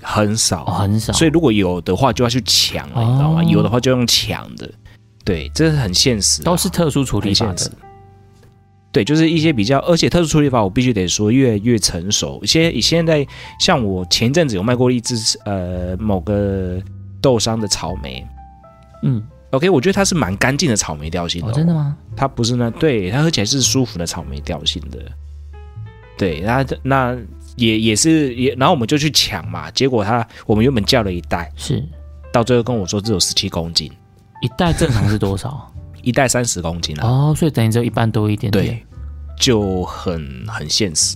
[0.02, 1.14] 很少，哦，很少。
[1.14, 3.44] 所以如果有的话，就要去抢了，哦，你知道吗？
[3.44, 4.68] 有的话就用抢的。
[5.24, 7.72] 对，这是很现实，都是特殊处理法的。
[8.92, 12.42] 对，就是一些比较，而且特殊处理法，我必须得说越来越成熟。
[12.44, 13.26] 现现在
[13.60, 16.82] 像我前阵子有卖过一支呃某个
[17.22, 18.26] 豆商的草莓，
[19.04, 19.24] 嗯
[19.54, 21.48] ，OK，我觉得它是蛮干净的草莓调性的。
[21.48, 21.54] 哦哦。
[21.56, 21.96] 真的吗？
[22.16, 25.00] 它不是那，对，它喝起来是舒服的草莓调性的。
[26.18, 27.18] 对，那那
[27.56, 31.84] 也也是也，然后我们就去抢嘛，结果他我们原本叫了一袋，是
[32.32, 33.92] 到最后跟我说只有十七公斤。
[34.42, 35.72] 一袋正常是多少？
[36.04, 37.08] 一袋三十公斤啊！
[37.08, 38.86] 哦，所以等于只有一半多一点点，对，
[39.40, 41.16] 就很很现实，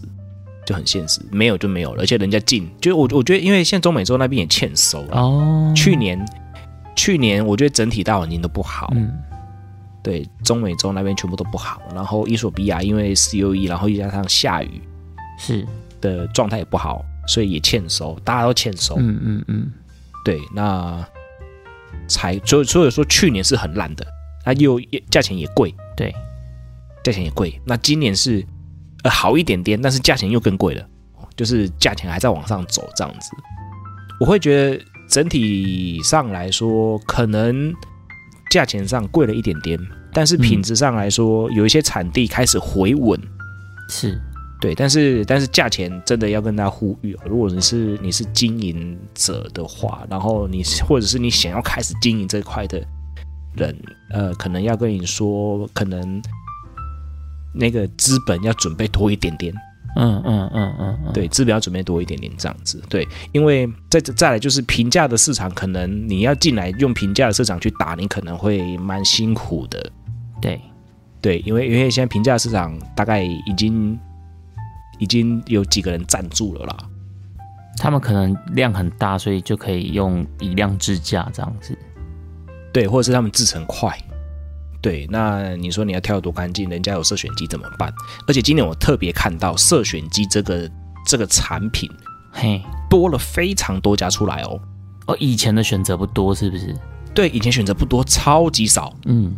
[0.66, 2.04] 就很现实，没有就没有了。
[2.04, 5.18] 而且人家进，就我我觉得，因为现在中美洲那边也欠收了。
[5.20, 6.18] 哦，去年
[6.98, 9.14] 去年我觉得整体大环境都不好，嗯，
[10.04, 11.82] 对，中美洲那边全部都不好。
[11.94, 14.82] 然后伊索比亚因为 COE，然后又加上下雨，
[15.38, 15.66] 是
[16.02, 18.96] 的状态也不好，所以也欠收，大家都欠收。
[18.98, 19.72] 嗯嗯嗯，
[20.26, 21.06] 对，那
[22.08, 24.06] 才所以所以说去年是很烂的。
[24.44, 24.80] 它又
[25.12, 26.14] 价钱也贵，对，
[27.04, 27.62] 价钱也贵。
[27.66, 28.46] 那今年是
[29.04, 30.88] 呃好一点点，但是价钱又更贵了，
[31.36, 33.30] 就是价钱还在往上走这样子。
[34.22, 37.74] 我会觉得整体上来说，可能
[38.52, 39.80] 价钱上贵了一点点，
[40.14, 43.20] 但是品质上来说，嗯、有一些产地开始回稳，
[43.90, 44.20] 是
[44.60, 44.76] 对。
[44.76, 52.82] 但是但是价钱真的要跟大家呼吁，如果你是你是经营者的话，然后你或者是你想要开始经营这块的。
[53.56, 53.76] 人
[54.12, 56.22] 呃，可能要跟你说，可能
[57.56, 59.52] 那个资本要准备多一点点，
[59.98, 69.92] 嗯嗯嗯嗯，嗯，对，资本要准备多一点点这样子，对，因为再再来就是平价的市场，可能你要进来用平价的市场去打，你可能会蛮辛苦的，
[70.42, 70.62] 对。
[71.20, 74.00] 对，因为因为现在平价市场大概已经
[75.00, 76.78] 已经有几个人站住了啦，
[77.76, 81.76] 他们可能量很大，所以就可以用以量制价这样子。
[82.72, 83.98] 对，或者是他们制成快，
[84.88, 87.94] 对，那你说你要挑多干净，人家有色选机怎么办？
[88.26, 90.72] 而且今年我特别看到色选机这个
[91.06, 91.92] 这个产品，
[92.32, 94.58] 嘿，多了非常多家出来哦。
[95.08, 96.74] 哦，以前的选择不多，是不是？
[97.14, 98.94] 对，以前选择不多，超级少。
[99.06, 99.36] 嗯，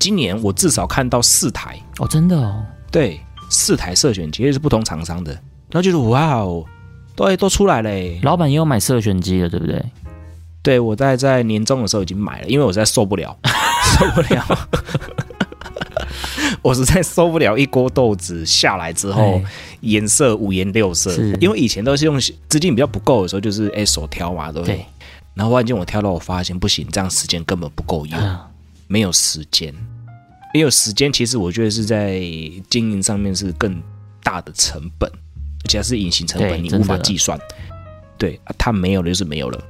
[0.00, 2.64] 今年我至少看到四台哦，真的哦。
[2.90, 6.64] 对，四台色选机也是不同厂商的，然后就是哇哦，
[7.14, 8.18] 对都出来嘞。
[8.24, 9.80] 老板也有买色选机的，对不对？
[10.60, 13.38] 对，我在在年终的时候已经买了，因为我实在受不了，
[13.98, 14.68] 受不了，
[16.62, 19.40] 我实在受不了一锅豆子下来之后。
[19.82, 24.84] 颜色五颜六色，因为以前都是用资金比较不够的时候，就是哎手挑嘛，对不对？
[25.34, 28.36] 然后忽然间我挑到，我发现不行，这样时间根本不够用，嗯、
[28.88, 29.72] 没有时间，
[30.52, 31.12] 没有时间。
[31.12, 32.20] 其实我觉得是在
[32.68, 33.80] 经营上面是更
[34.24, 35.08] 大的成本，
[35.62, 37.38] 而且还是隐形成本，你无法计算。
[38.18, 39.62] 对啊，它没有了就是没有了，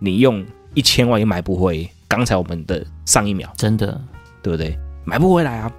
[0.00, 1.88] 你用一千万也买不回。
[2.08, 4.00] 刚才我们的上一秒，真的
[4.42, 4.78] 对不对？
[5.04, 5.72] 买不回来啊！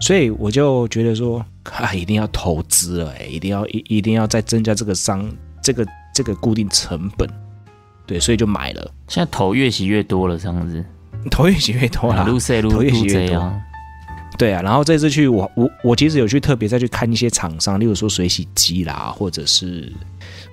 [0.00, 1.42] 所以我就觉得说。
[1.72, 5.26] 啊，一定要投资了，哎，一定要一一定要再增加这个商
[5.62, 7.26] 这个这个固定成本，
[8.06, 8.90] 对，所以就买了。
[9.08, 10.84] 现在头越洗越多了，这样子，
[11.30, 13.50] 头越洗越多了，路色路越洗越多。
[14.36, 19.90] 对啊，然后这次去我我我其实有去特别再去看一些厂商，例如说水洗机啦，或者是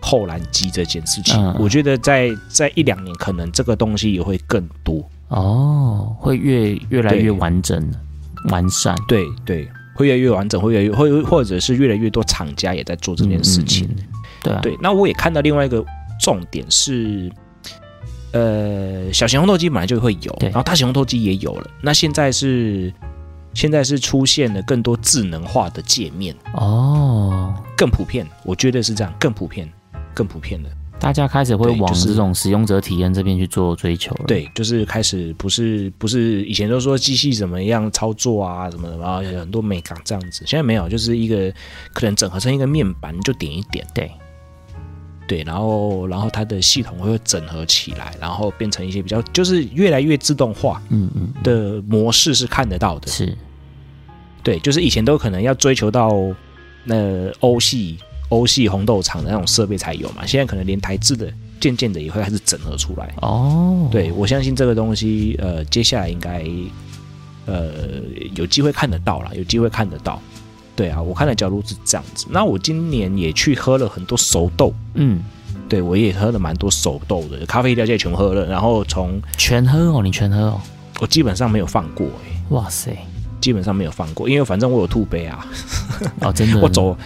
[0.02, 9.68] 后燃机这件事情，嗯、我觉得在在一两年可能这个东西也会更多哦，会越越来越完整对完善，对对。
[9.94, 13.86] 会越来越完整，会越来越会，或者是越来越多厂家也在做这件事情。
[13.90, 14.08] 嗯嗯、
[14.42, 15.84] 对、啊、对，那我也看到另外一个
[16.20, 17.30] 重点是，
[18.32, 21.70] 呃，小型烘豆机本来就会有，然后大型烘豆机也有了。
[21.82, 22.92] 那现在是
[23.54, 29.70] 现在是出现了更多智能化的界面哦，更普遍，我觉得是这样，更普遍，
[30.16, 30.70] 更普遍的。
[31.02, 34.26] 大家开始会往这种使用者体验这边去做追求了。
[34.28, 40.44] 对，就是开始不是不是以前都说机器怎么样操作啊，什么的，然后有很多美感这样子。
[40.46, 41.52] 现在没有，就是一个
[41.92, 43.84] 可能整合成一个面板，你就点一点。
[43.96, 44.12] 对，
[45.28, 53.08] 对，然后然后它的系统会整合起来，然后变成一些比较就是越来越自动化，嗯嗯的模式是看得到的。
[53.08, 53.36] 是，
[54.44, 56.12] 对，就是以前都可能要追求到
[56.84, 57.98] 那欧系。
[58.32, 63.90] 欧系红豆厂的那种设备才有嘛，现在可能连台制的渐渐的也会开始整合出来哦。
[63.92, 66.46] 对，我相信这个东西，呃，接下来应该
[67.46, 67.70] 呃
[68.34, 70.20] 有机会看得到了，有机会看得到。
[70.76, 72.26] 对啊，我看的角度是这样子。
[72.30, 75.22] 那我今年也去喝了很多熟豆，嗯，
[75.68, 80.62] 对我也喝了蛮多熟豆的，咖啡一条街全喝了，然后从全喝哦，你全喝哦，
[81.02, 82.98] 我基本上没有放过哎、欸，哇塞，
[83.42, 85.46] 基本上没有放过，因为反正我有吐杯啊，
[86.22, 86.98] 哦，真的， 我走。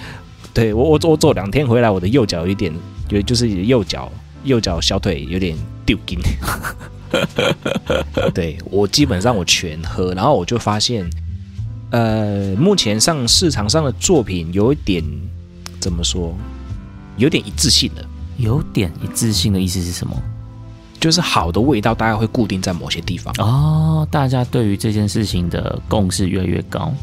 [0.56, 2.74] 对我我我走两天回来，我的右脚有一点，
[3.10, 4.10] 有就是右脚
[4.46, 6.18] 右脚小腿有点丢筋。
[8.34, 11.06] 对我基本上我全喝，然后我就发现，
[11.92, 15.04] 呃，目前上市场上的作品有一点
[15.82, 16.34] 怎么说，
[17.18, 18.04] 有点一致性的。
[18.38, 20.16] 有点一致性的意思是什么？
[21.00, 23.34] 就是好的味道大概会固定在某些地方。
[23.38, 26.94] 哦，大家对于这件事情的共识越来越高。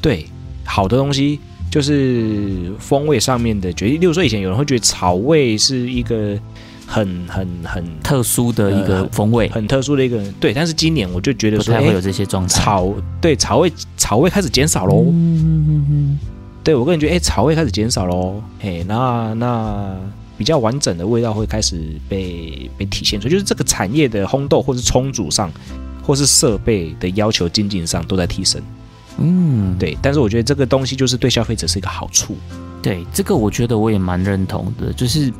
[0.00, 0.26] 对，
[0.64, 1.40] 好的东西。
[1.74, 6.38] 就是风味上面的决定，例如说以前有人会觉得草味是一个
[6.86, 10.54] 很很很特殊的一个风味，呃、很特殊的一个对。
[10.54, 12.54] 但是今年我就觉得说，不太会有这些状态。
[12.60, 15.04] 草对草味草味开始减少喽。
[15.08, 16.18] 嗯嗯嗯。
[16.62, 18.40] 对我个人觉得，哎，草味开始减少喽。
[18.60, 19.96] 哎，那那
[20.38, 21.76] 比较完整的味道会开始
[22.08, 25.50] 被被体现出来，就是这个产业的烘豆或是冲煮上，
[26.04, 28.62] 或是设备的要求精进上都在提升。
[29.18, 32.36] 嗯，对，但是我觉得这个东西就是对消费者是一个好处。
[32.82, 34.92] 对，这个我觉得我也蛮认同的。
[34.92, 35.32] 就是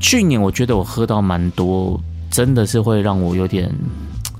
[0.00, 3.72] 去年我觉得我喝到蛮多，真的是会让我有点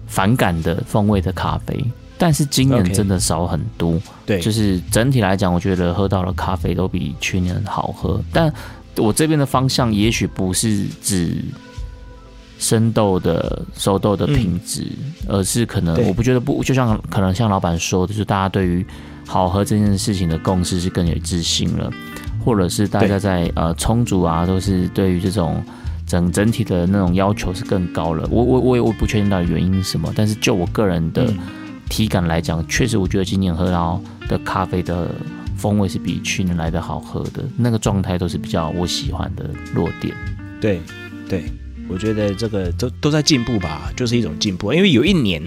[0.07, 1.85] 反感的风味的咖啡，
[2.19, 3.93] 但是今年真的少很多。
[3.93, 8.21] Okay, 对，就是整体来讲，我觉得喝到的咖啡都比去年好喝。
[8.33, 8.53] 但
[8.97, 11.43] 我这边的方向也许不是指。
[12.59, 18.85] 生豆的熟豆的品质，嗯、而是可能我不觉得不，就像可能像老板说的，就是大家对于
[19.27, 21.91] 好喝这件事情的共识是更有自信了，
[22.45, 25.63] 或者是大家在呃充足啊，都是对于这种
[26.07, 28.27] 整整体的那种要求是更高了。
[28.31, 31.31] 我我我也我不确定到底原因是什么，但是就我个人的
[31.91, 35.11] 体感来讲，确、嗯、实我觉得今年喝到的咖啡的
[35.57, 40.15] 风味是比去年来的好喝的，那个状态都是比较我喜欢的落点。
[40.61, 40.81] 对
[41.29, 41.45] 对。
[41.89, 44.73] 我觉得这个都都在进步吧，就是一种进步。
[44.73, 45.43] 因为有一年，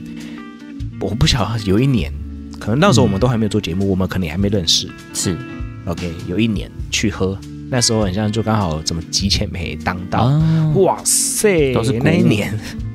[0.99, 2.12] 我不晓得有一年，
[2.60, 4.89] 可能那时候我们都还没有做节目，嗯、我们可能还没认识。
[5.13, 5.38] 是
[5.86, 7.38] ，OK，有一年去喝，
[7.69, 12.58] 那时候好像就刚好怎么极浅梅当道，啊、哇塞，都是那一年，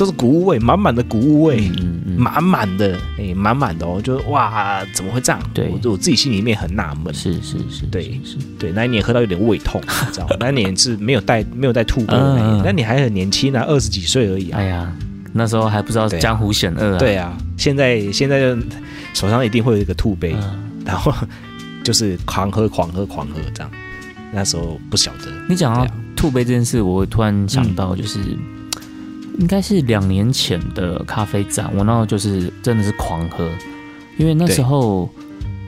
[0.00, 5.38] 都是谷物味，满满的谷物味，嗯嗯，满满的，哎，满满的哦，就哇，怎么会这样？
[5.52, 7.12] 对，我我自己心里面很纳闷。
[7.12, 10.36] 是是是，对是，对，那一年喝到有点胃痛，你知道吗？
[10.40, 12.14] 那一年是没有带没有带吐杯，
[12.64, 14.58] 那你还很年轻啊，二十几岁而已啊。
[14.58, 14.90] 哎呀，
[15.34, 16.98] 那时候还不知道江湖险恶啊。
[16.98, 18.56] 对啊，现在现在就
[19.12, 20.34] 手上一定会有一个吐杯，
[20.82, 21.12] 然后
[21.84, 23.70] 就是狂喝狂喝狂喝这样。
[24.32, 25.26] 那时候不晓得。
[25.46, 25.86] 你讲到
[26.16, 28.18] 吐杯这件事，我突然想到就是。
[29.38, 33.48] 应该是两年前的咖啡展，我那时候就是真的是狂喝，
[34.18, 35.08] 因为那时候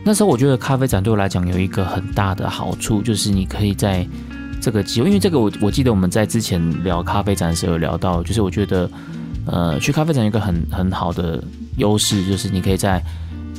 [0.04, 4.06] 那时候我觉得咖啡展对我来讲有一个很大的好处，就是你可以在
[4.60, 8.90] 这个机会，因为这个我我记得我们在之前聊咖啡展的时候有聊到，就是我觉得
[9.46, 11.42] 呃去咖啡展有一个很很好的
[11.76, 13.02] 优势，就是你可以在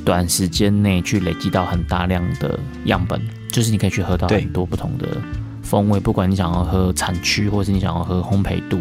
[0.05, 3.19] 短时间内去累积到很大量的样本，
[3.51, 5.07] 就是你可以去喝到很多不同的
[5.61, 8.79] 风味，不管你想要喝产区，或是你想要喝烘焙度。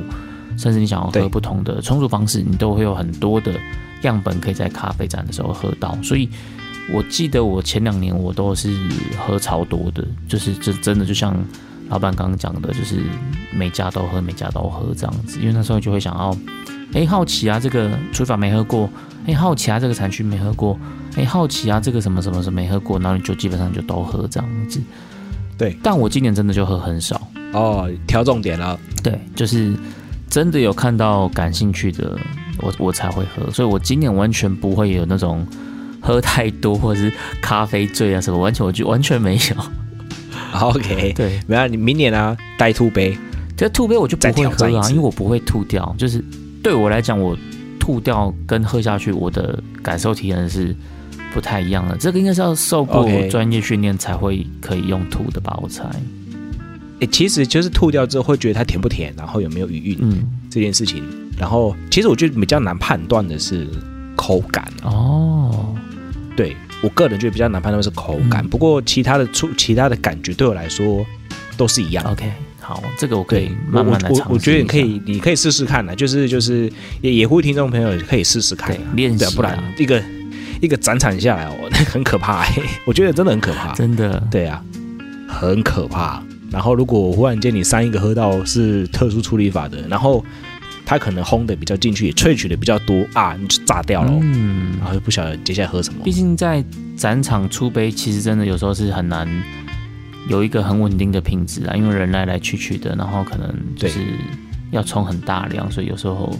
[0.62, 3.52] 甚至你想要喝不同的冲煮方式，你都会有很多的
[4.02, 5.98] 样本可以在咖啡展的时候喝到。
[6.04, 6.28] 所以
[6.92, 8.72] 我记得我前两年我都是
[9.18, 11.36] 喝超多的，就是这真的就像
[11.88, 13.02] 老板刚刚讲的，就是
[13.52, 15.40] 每家都喝，每家都喝这样子。
[15.40, 16.36] 因为那时候就会想要，
[16.92, 18.88] 哎，好奇啊，这个处理法没喝过，
[19.26, 20.78] 哎，好奇啊，这个产区没喝过，
[21.16, 24.80] 哎，好奇啊，这个什么什么什么没喝过，然后你就基本上就都喝这样子。
[25.58, 27.20] 对，但我今年真的就喝很少
[27.52, 28.78] 哦，挑重点了。
[29.02, 29.72] 对，就是。
[30.32, 32.18] 真的有看到感兴趣的，
[32.56, 35.46] 我我才会喝，所以我今年完全不会有那种
[36.00, 40.58] 喝太多或者是咖啡醉啊什么，完全我就完全没有。
[40.58, 43.14] OK， 对，没有，你明年啊带吐杯，
[43.54, 46.24] 这吐杯我就不会喝啊，因为我不会吐掉，就是
[46.62, 47.36] 对我来讲，我
[47.78, 50.74] 吐掉跟喝下去，我的感受体验是
[51.34, 51.94] 不太一样的。
[51.98, 55.84] 这个应该是要受过专业训练才会可以用吐的吧，我猜。
[57.02, 61.02] 欸、其实就是吐掉之后会觉得它甜不甜，然后有没有余韵，嗯，这件事情。
[61.36, 63.66] 然后其实我觉得比较难判断的是
[64.14, 65.74] 口感哦。
[66.36, 71.04] 对我个人觉得比较难判断的是口感，嗯、不过其他的出其他的感觉对我来说
[71.56, 72.04] 都是一样。
[72.04, 74.22] OK，好，这个我可以慢慢来尝试。
[74.28, 80.02] 我觉得你可以，你可以试试看呢，就是就是也也呼听众朋友可以试试看练习、啊，不然一个
[80.60, 82.62] 一个展场下来哦，那很可怕、欸。
[82.86, 84.22] 我觉得真的很可怕， 真的。
[84.30, 84.62] 对啊，
[85.28, 86.22] 很可怕。
[86.52, 90.22] 然后，如果忽然间你三一个喝到是特殊处理法的，然后
[90.84, 94.12] 它可能烘的比较进去，也萃取的比较多啊，你就炸掉了。
[94.22, 96.00] 嗯，然后就不晓得接下来喝什么。
[96.04, 96.62] 毕竟在
[96.96, 99.26] 展场出杯，其实真的有时候是很难
[100.28, 104.00] 有一个很稳定的品质啊，因为人来来去去的，然后可能就是
[104.70, 106.36] 要冲很大量，所以有时候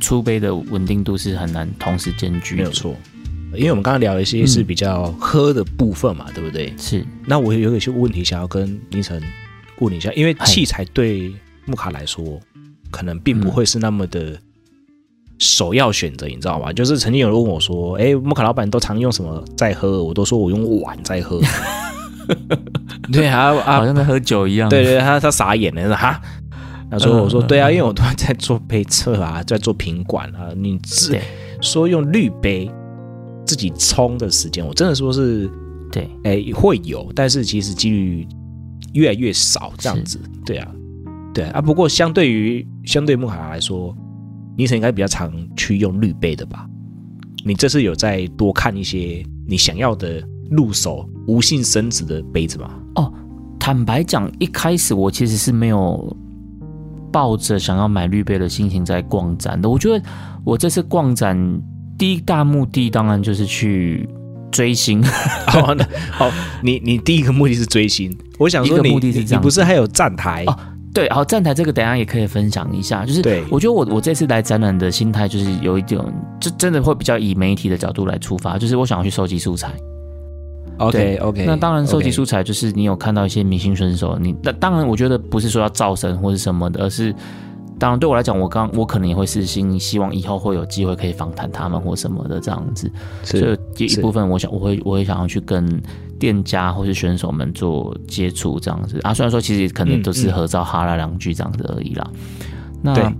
[0.00, 2.54] 出杯的稳定度是很难同时兼具。
[2.54, 2.94] 没有错。
[3.56, 6.72] 因为我们刚刚聊一些是比较喝的部分嘛，嗯、对不对？
[6.78, 7.04] 是。
[7.26, 9.22] 那我有一些问题想要跟倪晨
[9.78, 12.40] 问你一下，因为器材对木卡来说，
[12.90, 14.38] 可能并不会是那么的
[15.38, 16.72] 首要选择，嗯、你知道吗？
[16.72, 21.40] 就是曾经有人问我说：“哎，木卡老板都常用什么在喝？”我都说我用碗在喝。
[23.12, 24.68] 对啊，啊，好像在喝酒一样。
[24.68, 26.20] 对对，他他傻眼了，他说哈。
[26.88, 31.18] 他说：“我说对啊，因为我都在做杯测啊，在做品管啊，你自
[31.60, 32.70] 说用滤杯。”
[33.46, 35.48] 自己冲的时间，我真的说是，
[35.92, 38.26] 对，哎，会有，但是其实几率
[38.92, 40.70] 越来越少，这样子，对啊，
[41.32, 41.60] 对啊。
[41.62, 43.96] 不过相对于相对木卡来说，
[44.58, 46.68] 你是应该比较常去用绿杯的吧？
[47.44, 52.74] 你这次有再多看一些你想要的入手无性生殖的杯子吗？
[52.96, 53.12] 哦，
[53.58, 56.16] 坦白讲，一开始我其实是没有
[57.12, 59.70] 抱着想要买绿杯的心情在逛展的。
[59.70, 60.04] 我觉得
[60.44, 61.38] 我这次逛展。
[61.98, 64.08] 第一大目的当然就是去
[64.50, 65.02] 追星。
[65.46, 65.74] 好，
[66.12, 66.30] 好，
[66.62, 68.16] 你你第一个目的是追星。
[68.38, 70.44] 我想说，你目的是这样，你不是还有站台？
[70.46, 70.56] 哦，
[70.92, 73.04] 对，好，站台这个等下也可以分享一下。
[73.04, 79.72] 就是，对，我觉得我我这次来展览的心态就是有一种，就真的会比较以媒体的角度来出发，就是我想要去收集素材。
[80.78, 87.14] OK OK，那当然收集素材就是你有看到一些明星选手，你那当然我觉得不是说要造神或者什么的，而是。
[87.78, 92.90] 当然，对我来讲，我刚我可能也会私心，希望以后会有机会可以访谈他们或什么的这样子。
[93.22, 95.82] 所以一部分，我想我会我会想要去跟
[96.18, 99.12] 店家或是选手们做接触这样子啊。
[99.12, 102.10] 虽然说其实可能都是合照哈拉两句这样子而已啦。
[102.80, 103.12] 那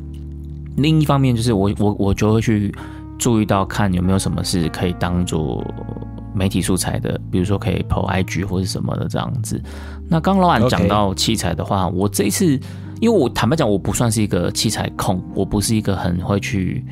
[0.77, 2.75] 另一方面就是我我我就会去
[3.19, 5.63] 注意到看有没有什么是可以当做
[6.35, 9.61] 媒体素材的，比如说可以 po IG 或是什么的这样子。
[10.09, 12.59] 那刚老板讲到器材的话.我这一次。
[13.01, 16.85] 因为我坦白讲，我不算是一个器材控，我不是一个很会去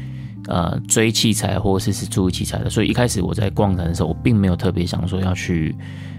[0.48, 5.74] 呃追器材或者是是注意器材的，所以一开始我在逛展的时候，我并没有特别想说要去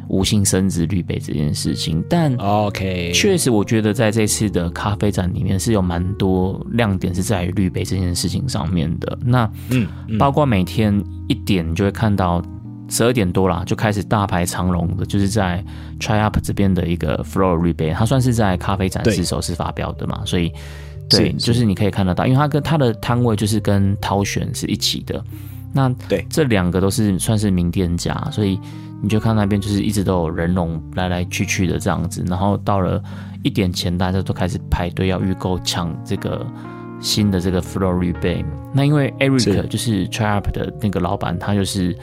[0.08, 2.04] 无性生殖绿杯这件事情。
[2.10, 9.18] 但 OK，确实我觉得在这次的咖啡展里面是有蛮多亮点是在于绿杯这件事情上面的。
[9.24, 12.44] 那嗯，包括每天一点你就会看到。
[12.88, 15.64] 十二点多啦，就开始大排长龙的，就是在
[16.00, 20.54] Try Up 这边的一个 Floral 滤杯，它算是在咖啡展示首次发表的嘛，所以
[21.10, 25.24] 对，就是你可以看得到，因为它跟它的摊位就是跟涛选是一起的，
[25.74, 26.26] 那对。
[26.30, 28.60] 这两个都是算是名店家，所以
[29.02, 33.02] 你就看那边就是一直都有人龙来来去去的这样子，然后到了
[33.42, 36.46] 一点前，大家都开始排队要预购抢这个
[37.00, 41.98] 新的这个 Floral 滤杯，那因为 Eric 就是 Try Up 的那个老板，他就是。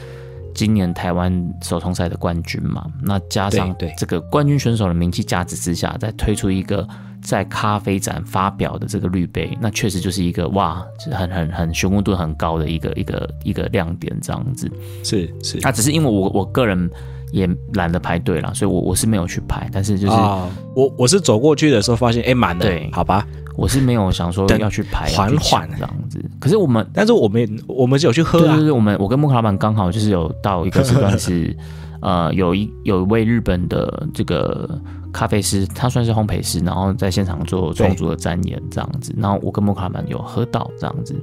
[0.55, 6.87] 今年台湾手冲赛的冠军嘛，那加上这个冠军选手的名气价值之下，再推出一个
[7.23, 14.71] 在咖啡展发表的这个滤杯，那确实就是一个哇，很很很询问度很高的一个一个一个亮点这样子。
[15.03, 16.91] 是是，那只是因为我我个人
[17.33, 23.27] 也懒得排队了，所以我我是没有去排，但是就是、哦、我我是走过去的时候发现哎满了，对，好吧。
[23.63, 26.21] 我是没有想说要去排，缓缓这样子。
[26.41, 28.57] 可是我们，但是我们我们是有去喝啊。
[28.57, 31.57] 就是我们，我跟木卡老板刚好就是有到一个时段是，
[32.03, 34.69] 呃，有一有一位日本的这个
[35.13, 39.15] 咖啡师，他算是烘焙师，然后在现场做充足的展演这样子。
[39.17, 41.15] 然后我跟木卡老板有喝到这样子。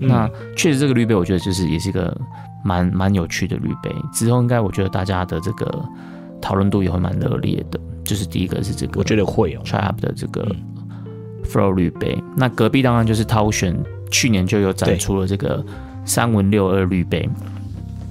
[0.00, 2.12] 那确实这个绿杯，我觉得就是也是一个
[2.64, 3.94] 蛮蛮有趣的绿杯。
[4.12, 5.80] 之后应该我觉得大家的这个
[6.40, 7.78] 讨论度也会蛮热烈的。
[8.04, 10.44] 就是第一个是这个，我觉得会哦，Try Up 的这个。
[11.50, 13.76] Flow 绿杯，那隔壁当然就是涛选，
[14.10, 15.64] 去年就有展出了这个
[16.04, 17.28] 三文六二绿杯。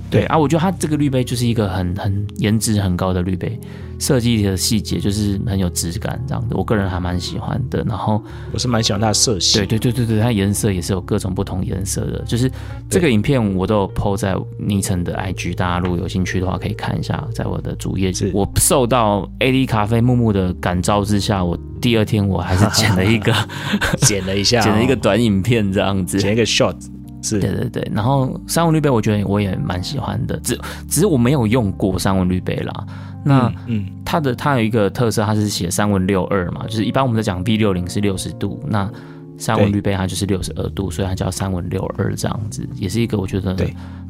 [0.10, 3.60] 对啊，我觉得它这个滤杯就是一个很很颜值很高的滤杯，
[4.00, 7.84] 设计的细节就是很有质感这样子，我个人还蛮喜欢的。
[7.84, 12.24] 然后我是蛮喜欢它的色系，对对对对对，它颜色也是有各种不同颜色的。
[12.26, 12.50] 就是
[12.90, 18.12] 这个影片我都有 po 在昵称的 IG，大家如果有兴趣的话可以看一下，在我的主页。
[18.34, 23.34] 我受到 AD 咖啡木木的感召之下，我第二天我还是剪了一个
[24.00, 26.76] 剪了一下， 剪了一个短影片这样子，剪一个 short。
[27.22, 32.88] 是对对对，然后三文滤杯我觉得我也蛮喜欢的，只只是我没有用过三文滤杯啦。
[33.24, 38.90] 那嗯，它的它有一个特色，它是写三文六二嘛，就是一般我们在讲 V 六零是六十度，那
[39.38, 43.56] 三文滤杯它就是六十二度，所以它叫三文六二这样子，也是一个我觉得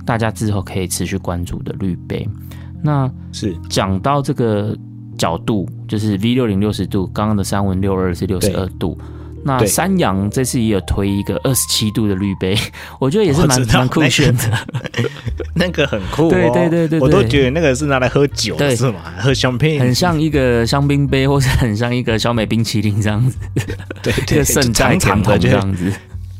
[0.05, 2.27] 大家之后可以持续关注的滤杯。
[2.83, 4.77] 那是讲到这个
[5.17, 8.95] 角度，就是 V 六零六十度，刚刚的三文六二是六十二度。
[9.47, 12.55] 那三洋这次也有推一个二十七度的滤杯，
[12.99, 14.67] 我觉得也是蛮蛮酷炫的，
[15.55, 16.29] 那个很酷，哦。
[16.29, 18.99] 对对对对，我都觉得那个是拿来喝酒的是吗？
[19.17, 23.37] 喝香槟，很像一个香槟杯，或是很像一个小美冰淇淋这样子。
[24.03, 25.91] 对，这个盛产长的这样子。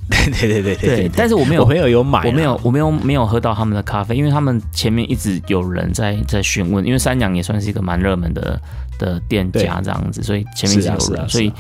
[0.10, 1.12] 对对对对对，对。
[1.16, 8.62] 但是我没有，我朋友有买，我没有，我没有没有喝到他们的咖啡，因为他们前面一直有人在在询问，因为三洋也算是一个蛮热门的
[9.00, 11.52] 的店家这样子，所以前面一直有人，所以。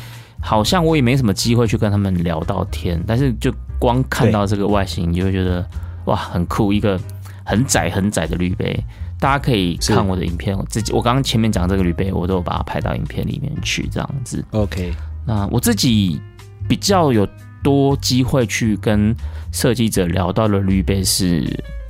[0.47, 5.67] 好像我也没什么机会去跟他们聊到天，但是就光看到这个外形，你就会觉得
[6.05, 6.97] 哇，很酷，一个
[7.43, 8.81] 很窄很窄的滤杯。
[9.19, 14.41] 大家可以看我的影片，我自己我刚刚前面讲这个滤杯，我都有把它拍到影片里面去，这样子。
[14.51, 14.93] OK，
[15.25, 16.17] 那我自己
[16.65, 17.27] 比较有
[17.61, 19.13] 多机会去跟
[19.51, 21.43] 设计者聊到的滤杯是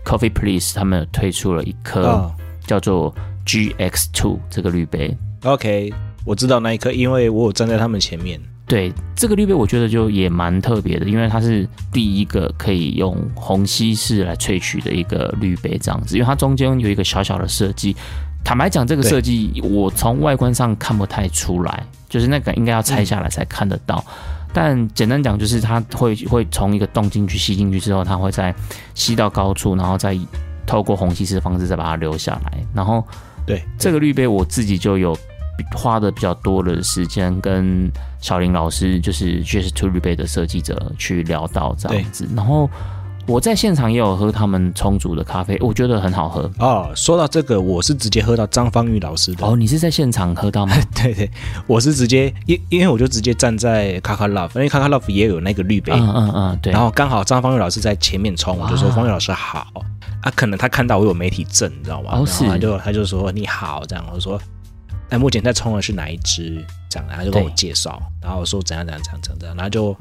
[0.03, 2.33] Coffee Please，他们有推出了一颗
[2.65, 3.13] 叫做
[3.45, 5.15] GX Two 这个滤杯。
[5.43, 5.93] OK。
[6.27, 8.37] 我知道那一刻，因为我有站在他们前面。
[8.65, 16.17] 对，这个绿杯，我觉得就也蛮特别的，因为它是第一个可以用虹吸式来萃取的一个绿杯，这样子。
[16.17, 17.95] 因为它中间有一个小小的设计，
[18.43, 24.03] 坦白讲，这个设计我从外观上看不太出来，就是那个应该要拆下来才看得到。
[24.05, 28.53] 嗯、但简单讲，就是它会会从一个洞进去吸进去之后，它会再
[28.95, 30.13] 吸到高处，然后再
[30.65, 32.57] 透过虹吸式的方式再把它留下来。
[32.73, 33.01] 然后，
[33.45, 35.17] 对这个绿杯，我自己就有。
[35.75, 42.69] 花的比较多的时间跟小林老师，就是 GX Two 滤杯的设计者去聊到这样子，然后
[43.27, 46.89] 我在现场也有喝他们冲煮的咖啡，我觉得很好喝哦。
[46.95, 49.55] 说到这个，我是直接喝到张方玉老师的哦。
[49.55, 50.73] 你是在现场喝到吗？
[50.95, 51.29] 对对，
[51.67, 56.71] 我是直接因因为我就直接站在卡卡 Love，因为卡卡 Love 也有那个绿杯，嗯嗯嗯，对。
[56.71, 59.67] 然后刚好张方玉老师在前面冲，我就说方玉老师好
[60.21, 62.11] 啊，可能他看到我有媒体证，你知道吗？
[62.13, 62.45] 哦，是。
[62.45, 64.39] 然后他就他就说你好，这样我说。
[65.09, 66.63] 那目前在冲的是哪一支？
[66.89, 69.95] 这样，然后就跟我介绍，然后我说怎样怎样怎样怎样，然后就，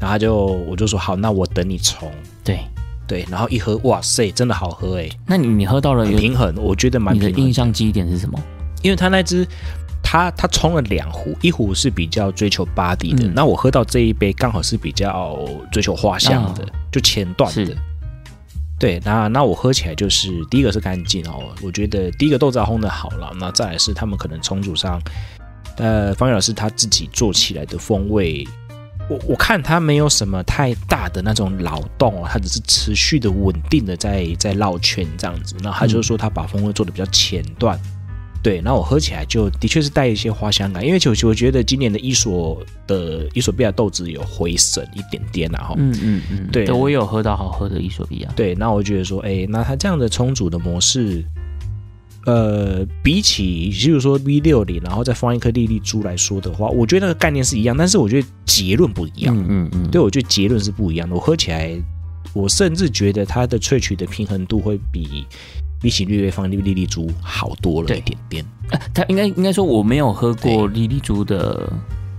[0.00, 2.10] 然后就我就说好，那我等你冲。
[2.42, 2.60] 对
[3.06, 5.08] 对，然后一喝，哇塞，真的好喝哎！
[5.26, 7.30] 那你你喝到了平衡，我觉得蛮平衡。
[7.30, 8.38] 你的印象记忆点是什么？
[8.82, 9.46] 因为他那支
[10.02, 15.38] 他他冲了两壶，一壶是比较追求 body 的，嗯、那我喝到这一杯刚好是比较
[15.70, 17.76] 追求花香的，哦、就前段的。
[18.74, 25.00] 是对，那那我喝起来就是第一个是干净哦，我觉得第一个豆子烘的好了，那再来是他们可能重组上，
[25.76, 28.46] 呃，方宇老师他自己做起来的风味。
[29.08, 35.54] 我我看他没有什么太大的那种劳动哦，他只是持续的稳定的在在绕圈这样子。
[35.60, 37.78] 那他就是说他把风味做的比较前段，
[38.44, 38.60] 嗯、对。
[38.60, 48.28] 那我喝起来就的确是带一些花香感，因为其实我觉得今年的伊索的伊索比亚豆子有回升一点点然后嗯嗯嗯，对，我也有喝到好喝的伊索比亚。
[48.36, 51.24] 对，那我觉得说，哎，那它这样的充足的模式。
[52.26, 59.36] 呃，比起，比如说 V 六零，然后再放一颗粒粒珠来说的话，我觉得那个概念是一样，但是我觉得结论不一样。
[59.36, 61.14] 嗯嗯嗯，对，我觉得结论是不一样的。
[61.14, 61.76] 我喝起来，
[62.32, 65.26] 我甚至觉得它的萃取的平衡度会比
[65.84, 68.44] 比起绿叶放粒粒粒珠好多了一点点。
[68.70, 71.70] 呃，它应该应该说我没有喝过莉莉珠的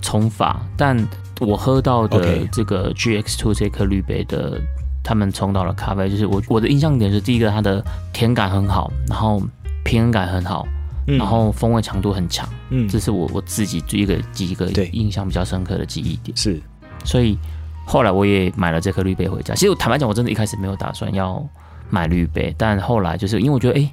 [0.01, 0.95] 冲法，但
[1.39, 4.61] 我喝到的这个 GX Two 这颗绿杯的，
[5.03, 9.41] 他们冲到了咖啡，就是我我的印象点是第一个，它的甜感很好，然后。
[9.88, 10.68] 平衡感很好，
[11.05, 16.36] 嗯、然后风味强度很强，嗯，这是我我自己一个几个印象比较深刻的记忆点。
[16.36, 16.59] 是，
[17.03, 17.38] 所以
[17.86, 19.53] 后来我也买了这颗绿杯回家。
[19.53, 21.47] 其实我坦白讲，我真的一开始没有打算要
[21.89, 23.91] 买绿杯，但后来就是因为我觉得，哎，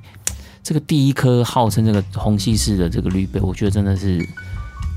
[0.62, 4.26] 这个第一颗号称这个虹吸式的这个绿杯，我觉得真的是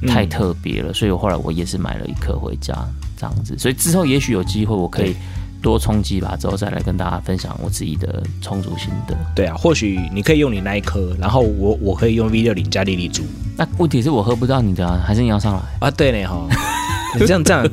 [0.08, 2.74] 太特别了，嗯、所以我后来我也是买了一颗回家，
[3.18, 3.58] 这样子。
[3.58, 5.16] 所以之后也许有机会，我可以。
[5.62, 9.18] 多冲几把之后再来跟大家分享我自己的充足心得。
[9.36, 13.24] 对啊，或许你可以用你那一颗，然后我我可以用 V 六零加粒粒珠。
[13.58, 15.90] 那问题是我喝不到你的，啊，还是你要上来啊？
[15.90, 16.48] 对呢哈，
[17.20, 17.68] 你这样这样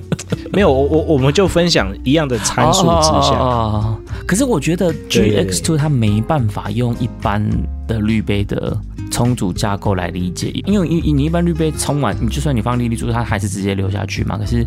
[0.53, 3.39] 没有我我我们就分享一样的参数之下。
[3.39, 7.43] 哦，哦，哦，可是我觉得 GX Two 它没办法用一般
[7.89, 8.77] 的滤杯的
[9.11, 14.37] 冲煮架构来理解，因为你你一般滤杯冲完，你就算你放粒粒珠，它还是直接流下去嘛。
[14.37, 14.67] 可是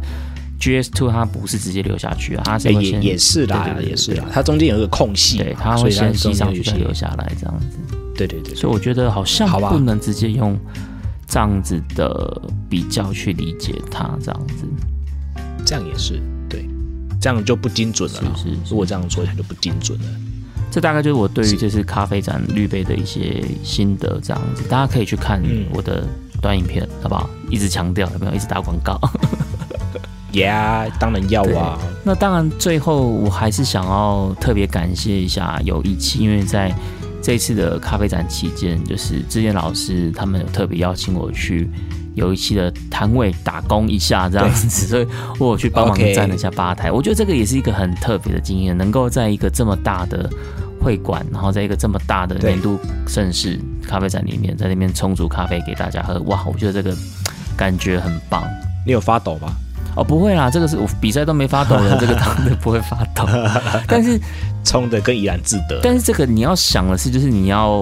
[0.60, 7.78] G S Two 它不是直接流下去啊，它是也也是啦，也是啦，它中间有一个空隙，对，它会先吸上去再流下来这样子。
[8.16, 10.58] 对对对，所以我觉得好像不能直接用
[11.28, 14.66] 这样子的比较去理解它这样子。
[15.66, 16.66] 这样也是对，
[17.20, 18.22] 这样就不精准了。
[18.36, 20.06] 是，是，如果这样说，它就不精准了。
[20.72, 25.42] 这大概就是我对于这次咖啡展滤杯的一些心得这样子，大家可以去看
[25.74, 26.06] 我的
[26.42, 27.30] 短影片，好不好？
[27.50, 28.34] 一直强调有没有？
[28.34, 29.00] 一直打广告。
[30.34, 31.80] Yeah，当然要啊。
[32.04, 36.76] 那当然，最后我还是想要特别感谢一下有一期，因为在
[37.26, 41.68] 这一次的咖啡展期间，就是志燕老师他们有特别邀请我去
[42.14, 45.08] 有一期的摊位打工一下这样子，所以
[45.40, 46.92] 我有去帮忙站了一下吧台。
[46.92, 50.30] 我觉得这个也是一个很特别的经验，能够在一个这么大的
[50.80, 56.96] 会馆，然后在一个这么大的年度盛世咖啡展里面，在那边冲煮咖啡给大家喝，哇，我觉得这个
[57.58, 58.44] 感觉很棒。
[58.86, 59.52] 你有发抖吗？
[59.96, 63.26] 哦，不会啦，这个是我比赛都没发抖的， 这个当然不会发抖。
[63.88, 64.20] 但是
[64.64, 65.80] 冲的更怡然自得。
[65.82, 67.82] 但是这个你要想的是，就是你要，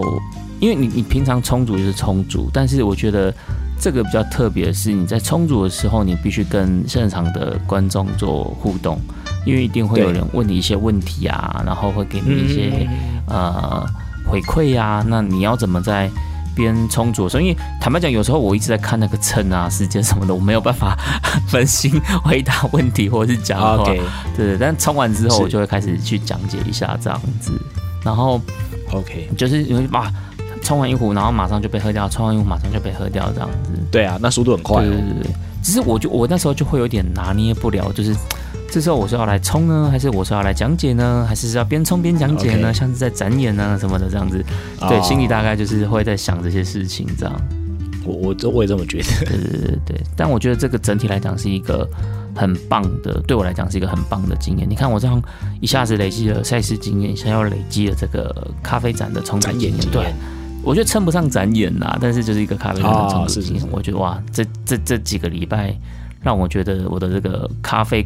[0.59, 3.33] 因为你你平常充足就是充足，但是我觉得
[3.79, 8.99] 这个比较特别的是，你在充足的时候，你必须跟现场的观众做互动，
[9.45, 12.87] 因为一定会有人问你一些问题啊，然后会给你一些、
[13.27, 13.85] 嗯、呃
[14.29, 16.09] 回馈啊，那你要怎么在？
[16.55, 20.97] 边充足的时候，因为坦白讲，有时候我一直在看那个秤啊、时间什么的，我没有办法
[21.47, 23.83] 分心回答问题或者是讲话。
[23.83, 24.01] 对
[24.35, 27.51] 对，但冲完之后，我就会开始去讲解一下这样子。
[28.03, 28.39] 然后
[28.91, 30.11] ，OK，就是因为哇，
[30.61, 33.71] 冲完一壶，然后马上就被喝掉；冲完一壶，马上就被喝掉，这样子。
[33.91, 34.83] 对啊，那速度很快。
[34.83, 35.31] 对对对，
[35.63, 38.15] 只是我就我那时候就会有点拿捏不了，就是。
[38.73, 42.73] 这时候我是要来冲呢，还是我是要来讲解呢，还是是要边冲边讲解呢？Okay.
[42.73, 44.43] 像是在展演呢什么的这样子
[44.79, 44.89] ，oh.
[44.89, 47.41] 对，心里大概就是会在想这些事情这样。
[48.03, 49.03] 我我我也这么觉得。
[49.27, 51.87] 对对对对，但我觉得这个整体来讲是一个
[52.35, 54.67] 很棒的，对我来讲是一个很棒的经验。
[54.67, 55.21] 你看我这样
[55.61, 60.11] 一下子累积了赛事经验，想要累积了这个咖啡展的冲展经验，对，
[60.63, 63.63] 我觉得称不上展演呐，但是就是一个咖啡展的冲展经验。
[63.65, 65.75] Oh, 我觉得哇，这这这几个礼拜
[66.23, 68.03] 让我觉得我的这个咖啡。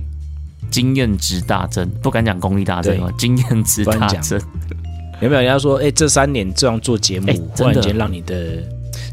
[0.70, 4.39] 经验值大增，不敢讲功力大增哦，经验值大增。
[5.20, 8.61] 有没有人家说，哎、欸，这三年这样做节目，欸、突然间让你的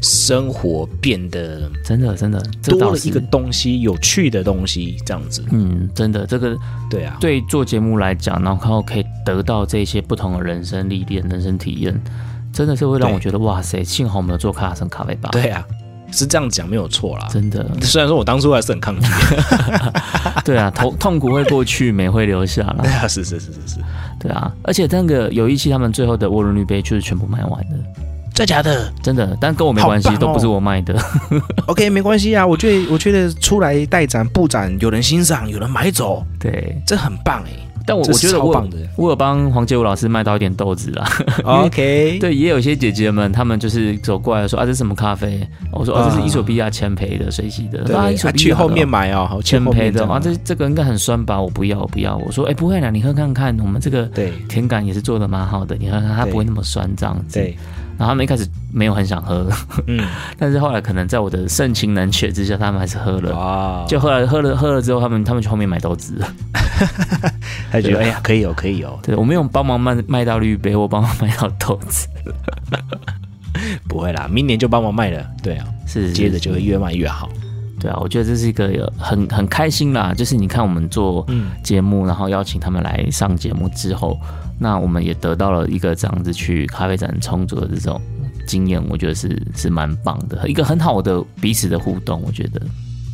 [0.01, 5.43] 生活变得真的真的多了一个东西，有趣的东西，这样子。
[5.51, 6.55] 嗯，真的，这个
[6.89, 11.99] 对啊，对做节目来讲，然后可以得到这些不同的人生历练、人生体验，
[12.53, 15.29] 真的是会让我觉得哇塞，幸好我们有做卡卡森咖啡吧。
[15.31, 15.65] 对啊。
[16.15, 17.65] 是这样讲没有错啦，真的。
[17.81, 19.07] 虽然说我当初还是很抗拒，
[20.45, 22.77] 对啊， 痛痛苦会过去，美会留下啦。
[22.81, 23.79] 对啊，是是是是是，
[24.19, 24.51] 对啊。
[24.63, 27.75] 而且那个有一期他们最后的涡轮绿杯就是全部卖完的，
[28.33, 28.91] 真假的？
[29.03, 30.97] 真的，但跟我没关系，哦、都不是我卖的。
[31.67, 32.45] OK，没关系啊。
[32.45, 37.51] 我觉得，我觉得出来带展布展，有人欣赏，有人买走，对，这很棒哎。
[37.85, 38.67] 但我我觉得我
[38.97, 41.07] 我有帮黄杰武老师卖到一点豆子啦。
[41.43, 45.47] OK，对，也有一些姐姐们，她们就是走过来说啊，这是什么咖啡？
[45.71, 47.83] 我说哦，这是伊索比亚浅焙的水洗的。
[47.83, 51.39] 对，去后面买哦，浅焙的啊，这这个应该很酸吧？
[51.39, 52.17] 我不要，我不要。
[52.17, 57.39] 我说哎，不会啦，你喝看看，我们这个对甜感也是做的蛮好的，你喝看它不会那么酸这样子。
[57.39, 57.57] 对。
[57.97, 59.49] 然后他们一开始没有很想喝，
[59.87, 60.05] 嗯，
[60.37, 63.33] 但是后来可能在我的盛情难却之下，他们还是喝了。
[63.35, 63.85] 哇！
[63.87, 66.27] 就后来喝了喝了之后，他们他们去后面买豆子了。
[67.71, 68.99] 他觉得哎呀，可以有可以有。
[69.01, 72.07] 对，我没有帮忙卖卖到绿杯，我帮忙卖到豆子。
[73.87, 75.25] 不会啦，明年就帮忙卖了。
[75.41, 77.29] 对啊，是接着就会越卖越好。
[77.79, 80.13] 对啊，我觉得这是一个很很开心啦。
[80.13, 81.25] 就是你看我们做
[81.63, 84.19] 节目，然后邀请他们来上节目之后。
[84.59, 88.01] 那我们也得到了一个这样子去咖啡展充作的这种
[88.47, 92.61] 经验，我觉得是是蛮棒的，一个很好的彼此的互动，我觉得。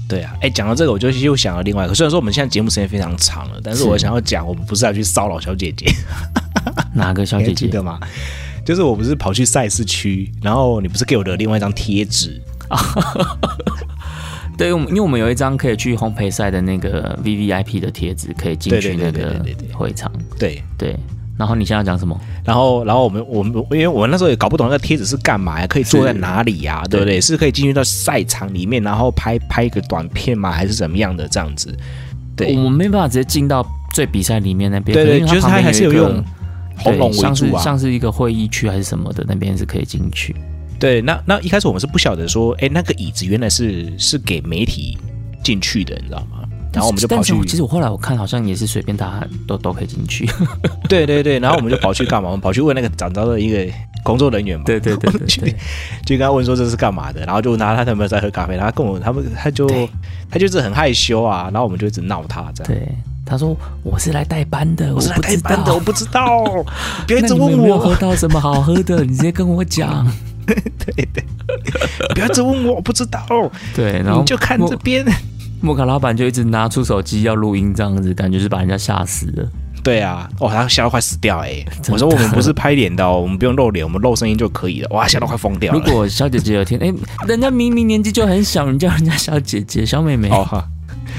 [0.08, 1.96] 对啊，哎，讲到这个，我就又想到另外一个。
[1.96, 5.90] 虽然说我们现在节目时间非常长了，但是我想要讲，我们不是要去骚扰小姐姐。
[6.94, 7.98] 哪个小姐姐 的吗？
[8.66, 12.78] 就是我不是跑去赛事区，然后你不是给我的另外一张贴纸啊？
[14.58, 20.12] 对，因为我们有一张可以去烘焙赛的那个 VVIP 的贴纸，可以进去那个会场。
[20.38, 20.94] 对对。
[21.42, 22.16] 然后你现在讲什么？
[22.46, 25.66] 然后，然后我们我们，因为我那时候也搞不懂那个贴纸是干嘛呀？
[25.66, 26.84] 可以坐在哪里呀？
[26.88, 27.20] 对不对？
[27.20, 30.52] 是可以进去到赛场里面，然后拍拍一个短片吗？
[30.52, 31.76] 还是怎么样的这样子？
[32.36, 34.96] 对，我们没办法直接进到最比赛里面那边。
[34.96, 36.24] 对对，就是它还是有用
[36.78, 40.36] 红龙像是像是一个会议区还是什么的，那边是可以进去。
[40.80, 44.96] 对，那那一开始我们是不晓得说，哎，那个椅子原来是是给媒体
[45.44, 46.41] 进去的，你知道吗？
[46.74, 50.26] 然后我们就跑去，其实我后来我看好像也是随便大家都都可以进去。
[50.88, 52.30] 对对对，然后我们就跑去干嘛？
[52.30, 54.64] 我们跑去问那个展昭的一个工作人员嘛。
[54.66, 55.28] 对对对，对，对，
[56.06, 59.68] 就就跟他问说这是干嘛的，然后就问他他有没有在喝咖啡，然后他跟我他们他就
[60.30, 62.74] 他就是很害羞啊，然后我们就一直闹他这样。
[62.74, 62.88] 对，
[63.26, 66.46] 他说我是来代班的，我是来代班的，我不知道，
[67.06, 70.08] 别一直问我有没有喝到什么好喝的，你直接跟我讲。
[70.46, 70.56] 对
[71.14, 71.24] 对，
[72.14, 73.26] 不要一直问我，我不知道。
[73.76, 75.06] 对，然后你就看这边。
[75.62, 79.48] 木卡老板就一直拿出手机要录音，这样子感觉是把人家吓死了。
[79.84, 81.66] 对啊，哦，他吓到快死掉哎、欸！
[81.92, 84.88] 我说我们不是拍脸的，我们不用露脸，我们露声音就可以了。
[84.92, 85.80] 哇，吓到快疯掉了。
[85.84, 86.94] 如果小姐姐有听，哎、欸，
[87.28, 90.64] 人家明明年纪就很小，你叫人家小姐姐、小妹妹，哦哈，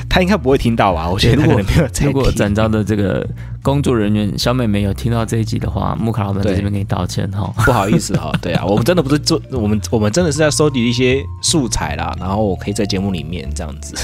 [0.09, 1.11] 他应该不会听到吧？
[1.11, 3.27] 我觉得如果没有如果展昭的这个
[3.63, 8.31] 工作人员小妹妹有听到这一集的话，木卡老板在这边给你道歉哈， 不好意思哈。
[8.41, 13.97] 对啊，我们真的不是做，我们我们真的是在收集一些素材啦，然后我可以在节目里面这样子。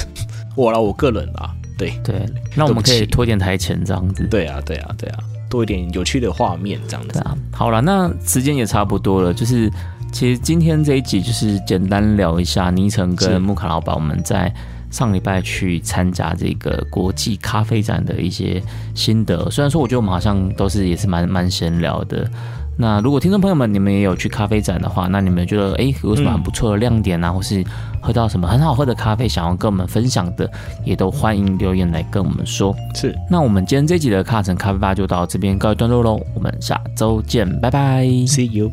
[0.59, 7.33] 我了，我个人啊，对对，那我们可以拖一点台前这样子，对啊，对啊，对啊，多一点有趣的画面这样子啊。
[7.49, 9.71] 好了，那时间也差不多了，就是
[10.11, 14.53] 其实今天这一集就是简单聊一下尼城跟木卡老板我们在
[14.91, 18.61] 上礼拜去参加这个国际咖啡展的一些
[18.93, 19.49] 心得。
[19.49, 22.29] 虽然说我觉得我们好像都是也是蛮蛮闲聊的。
[22.75, 27.63] 那如果听众朋友们你们也有去咖啡展的话，那你们觉得哎有什么很不错的亮点啊，嗯、或是
[28.01, 30.49] 喝到什么很好喝的咖啡，想要跟我们分享的，
[30.83, 32.75] 也都欢迎留言来跟我们说。
[32.95, 38.71] 是，那我们今天这集的卡城咖啡吧就到这边告一段落喽，我们下周见，拜拜，See you。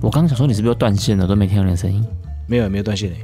[0.00, 2.04] 我刚刚想说你是不是又断线了，都没听到你的声音？
[2.46, 3.16] 没有，没有断线嘞。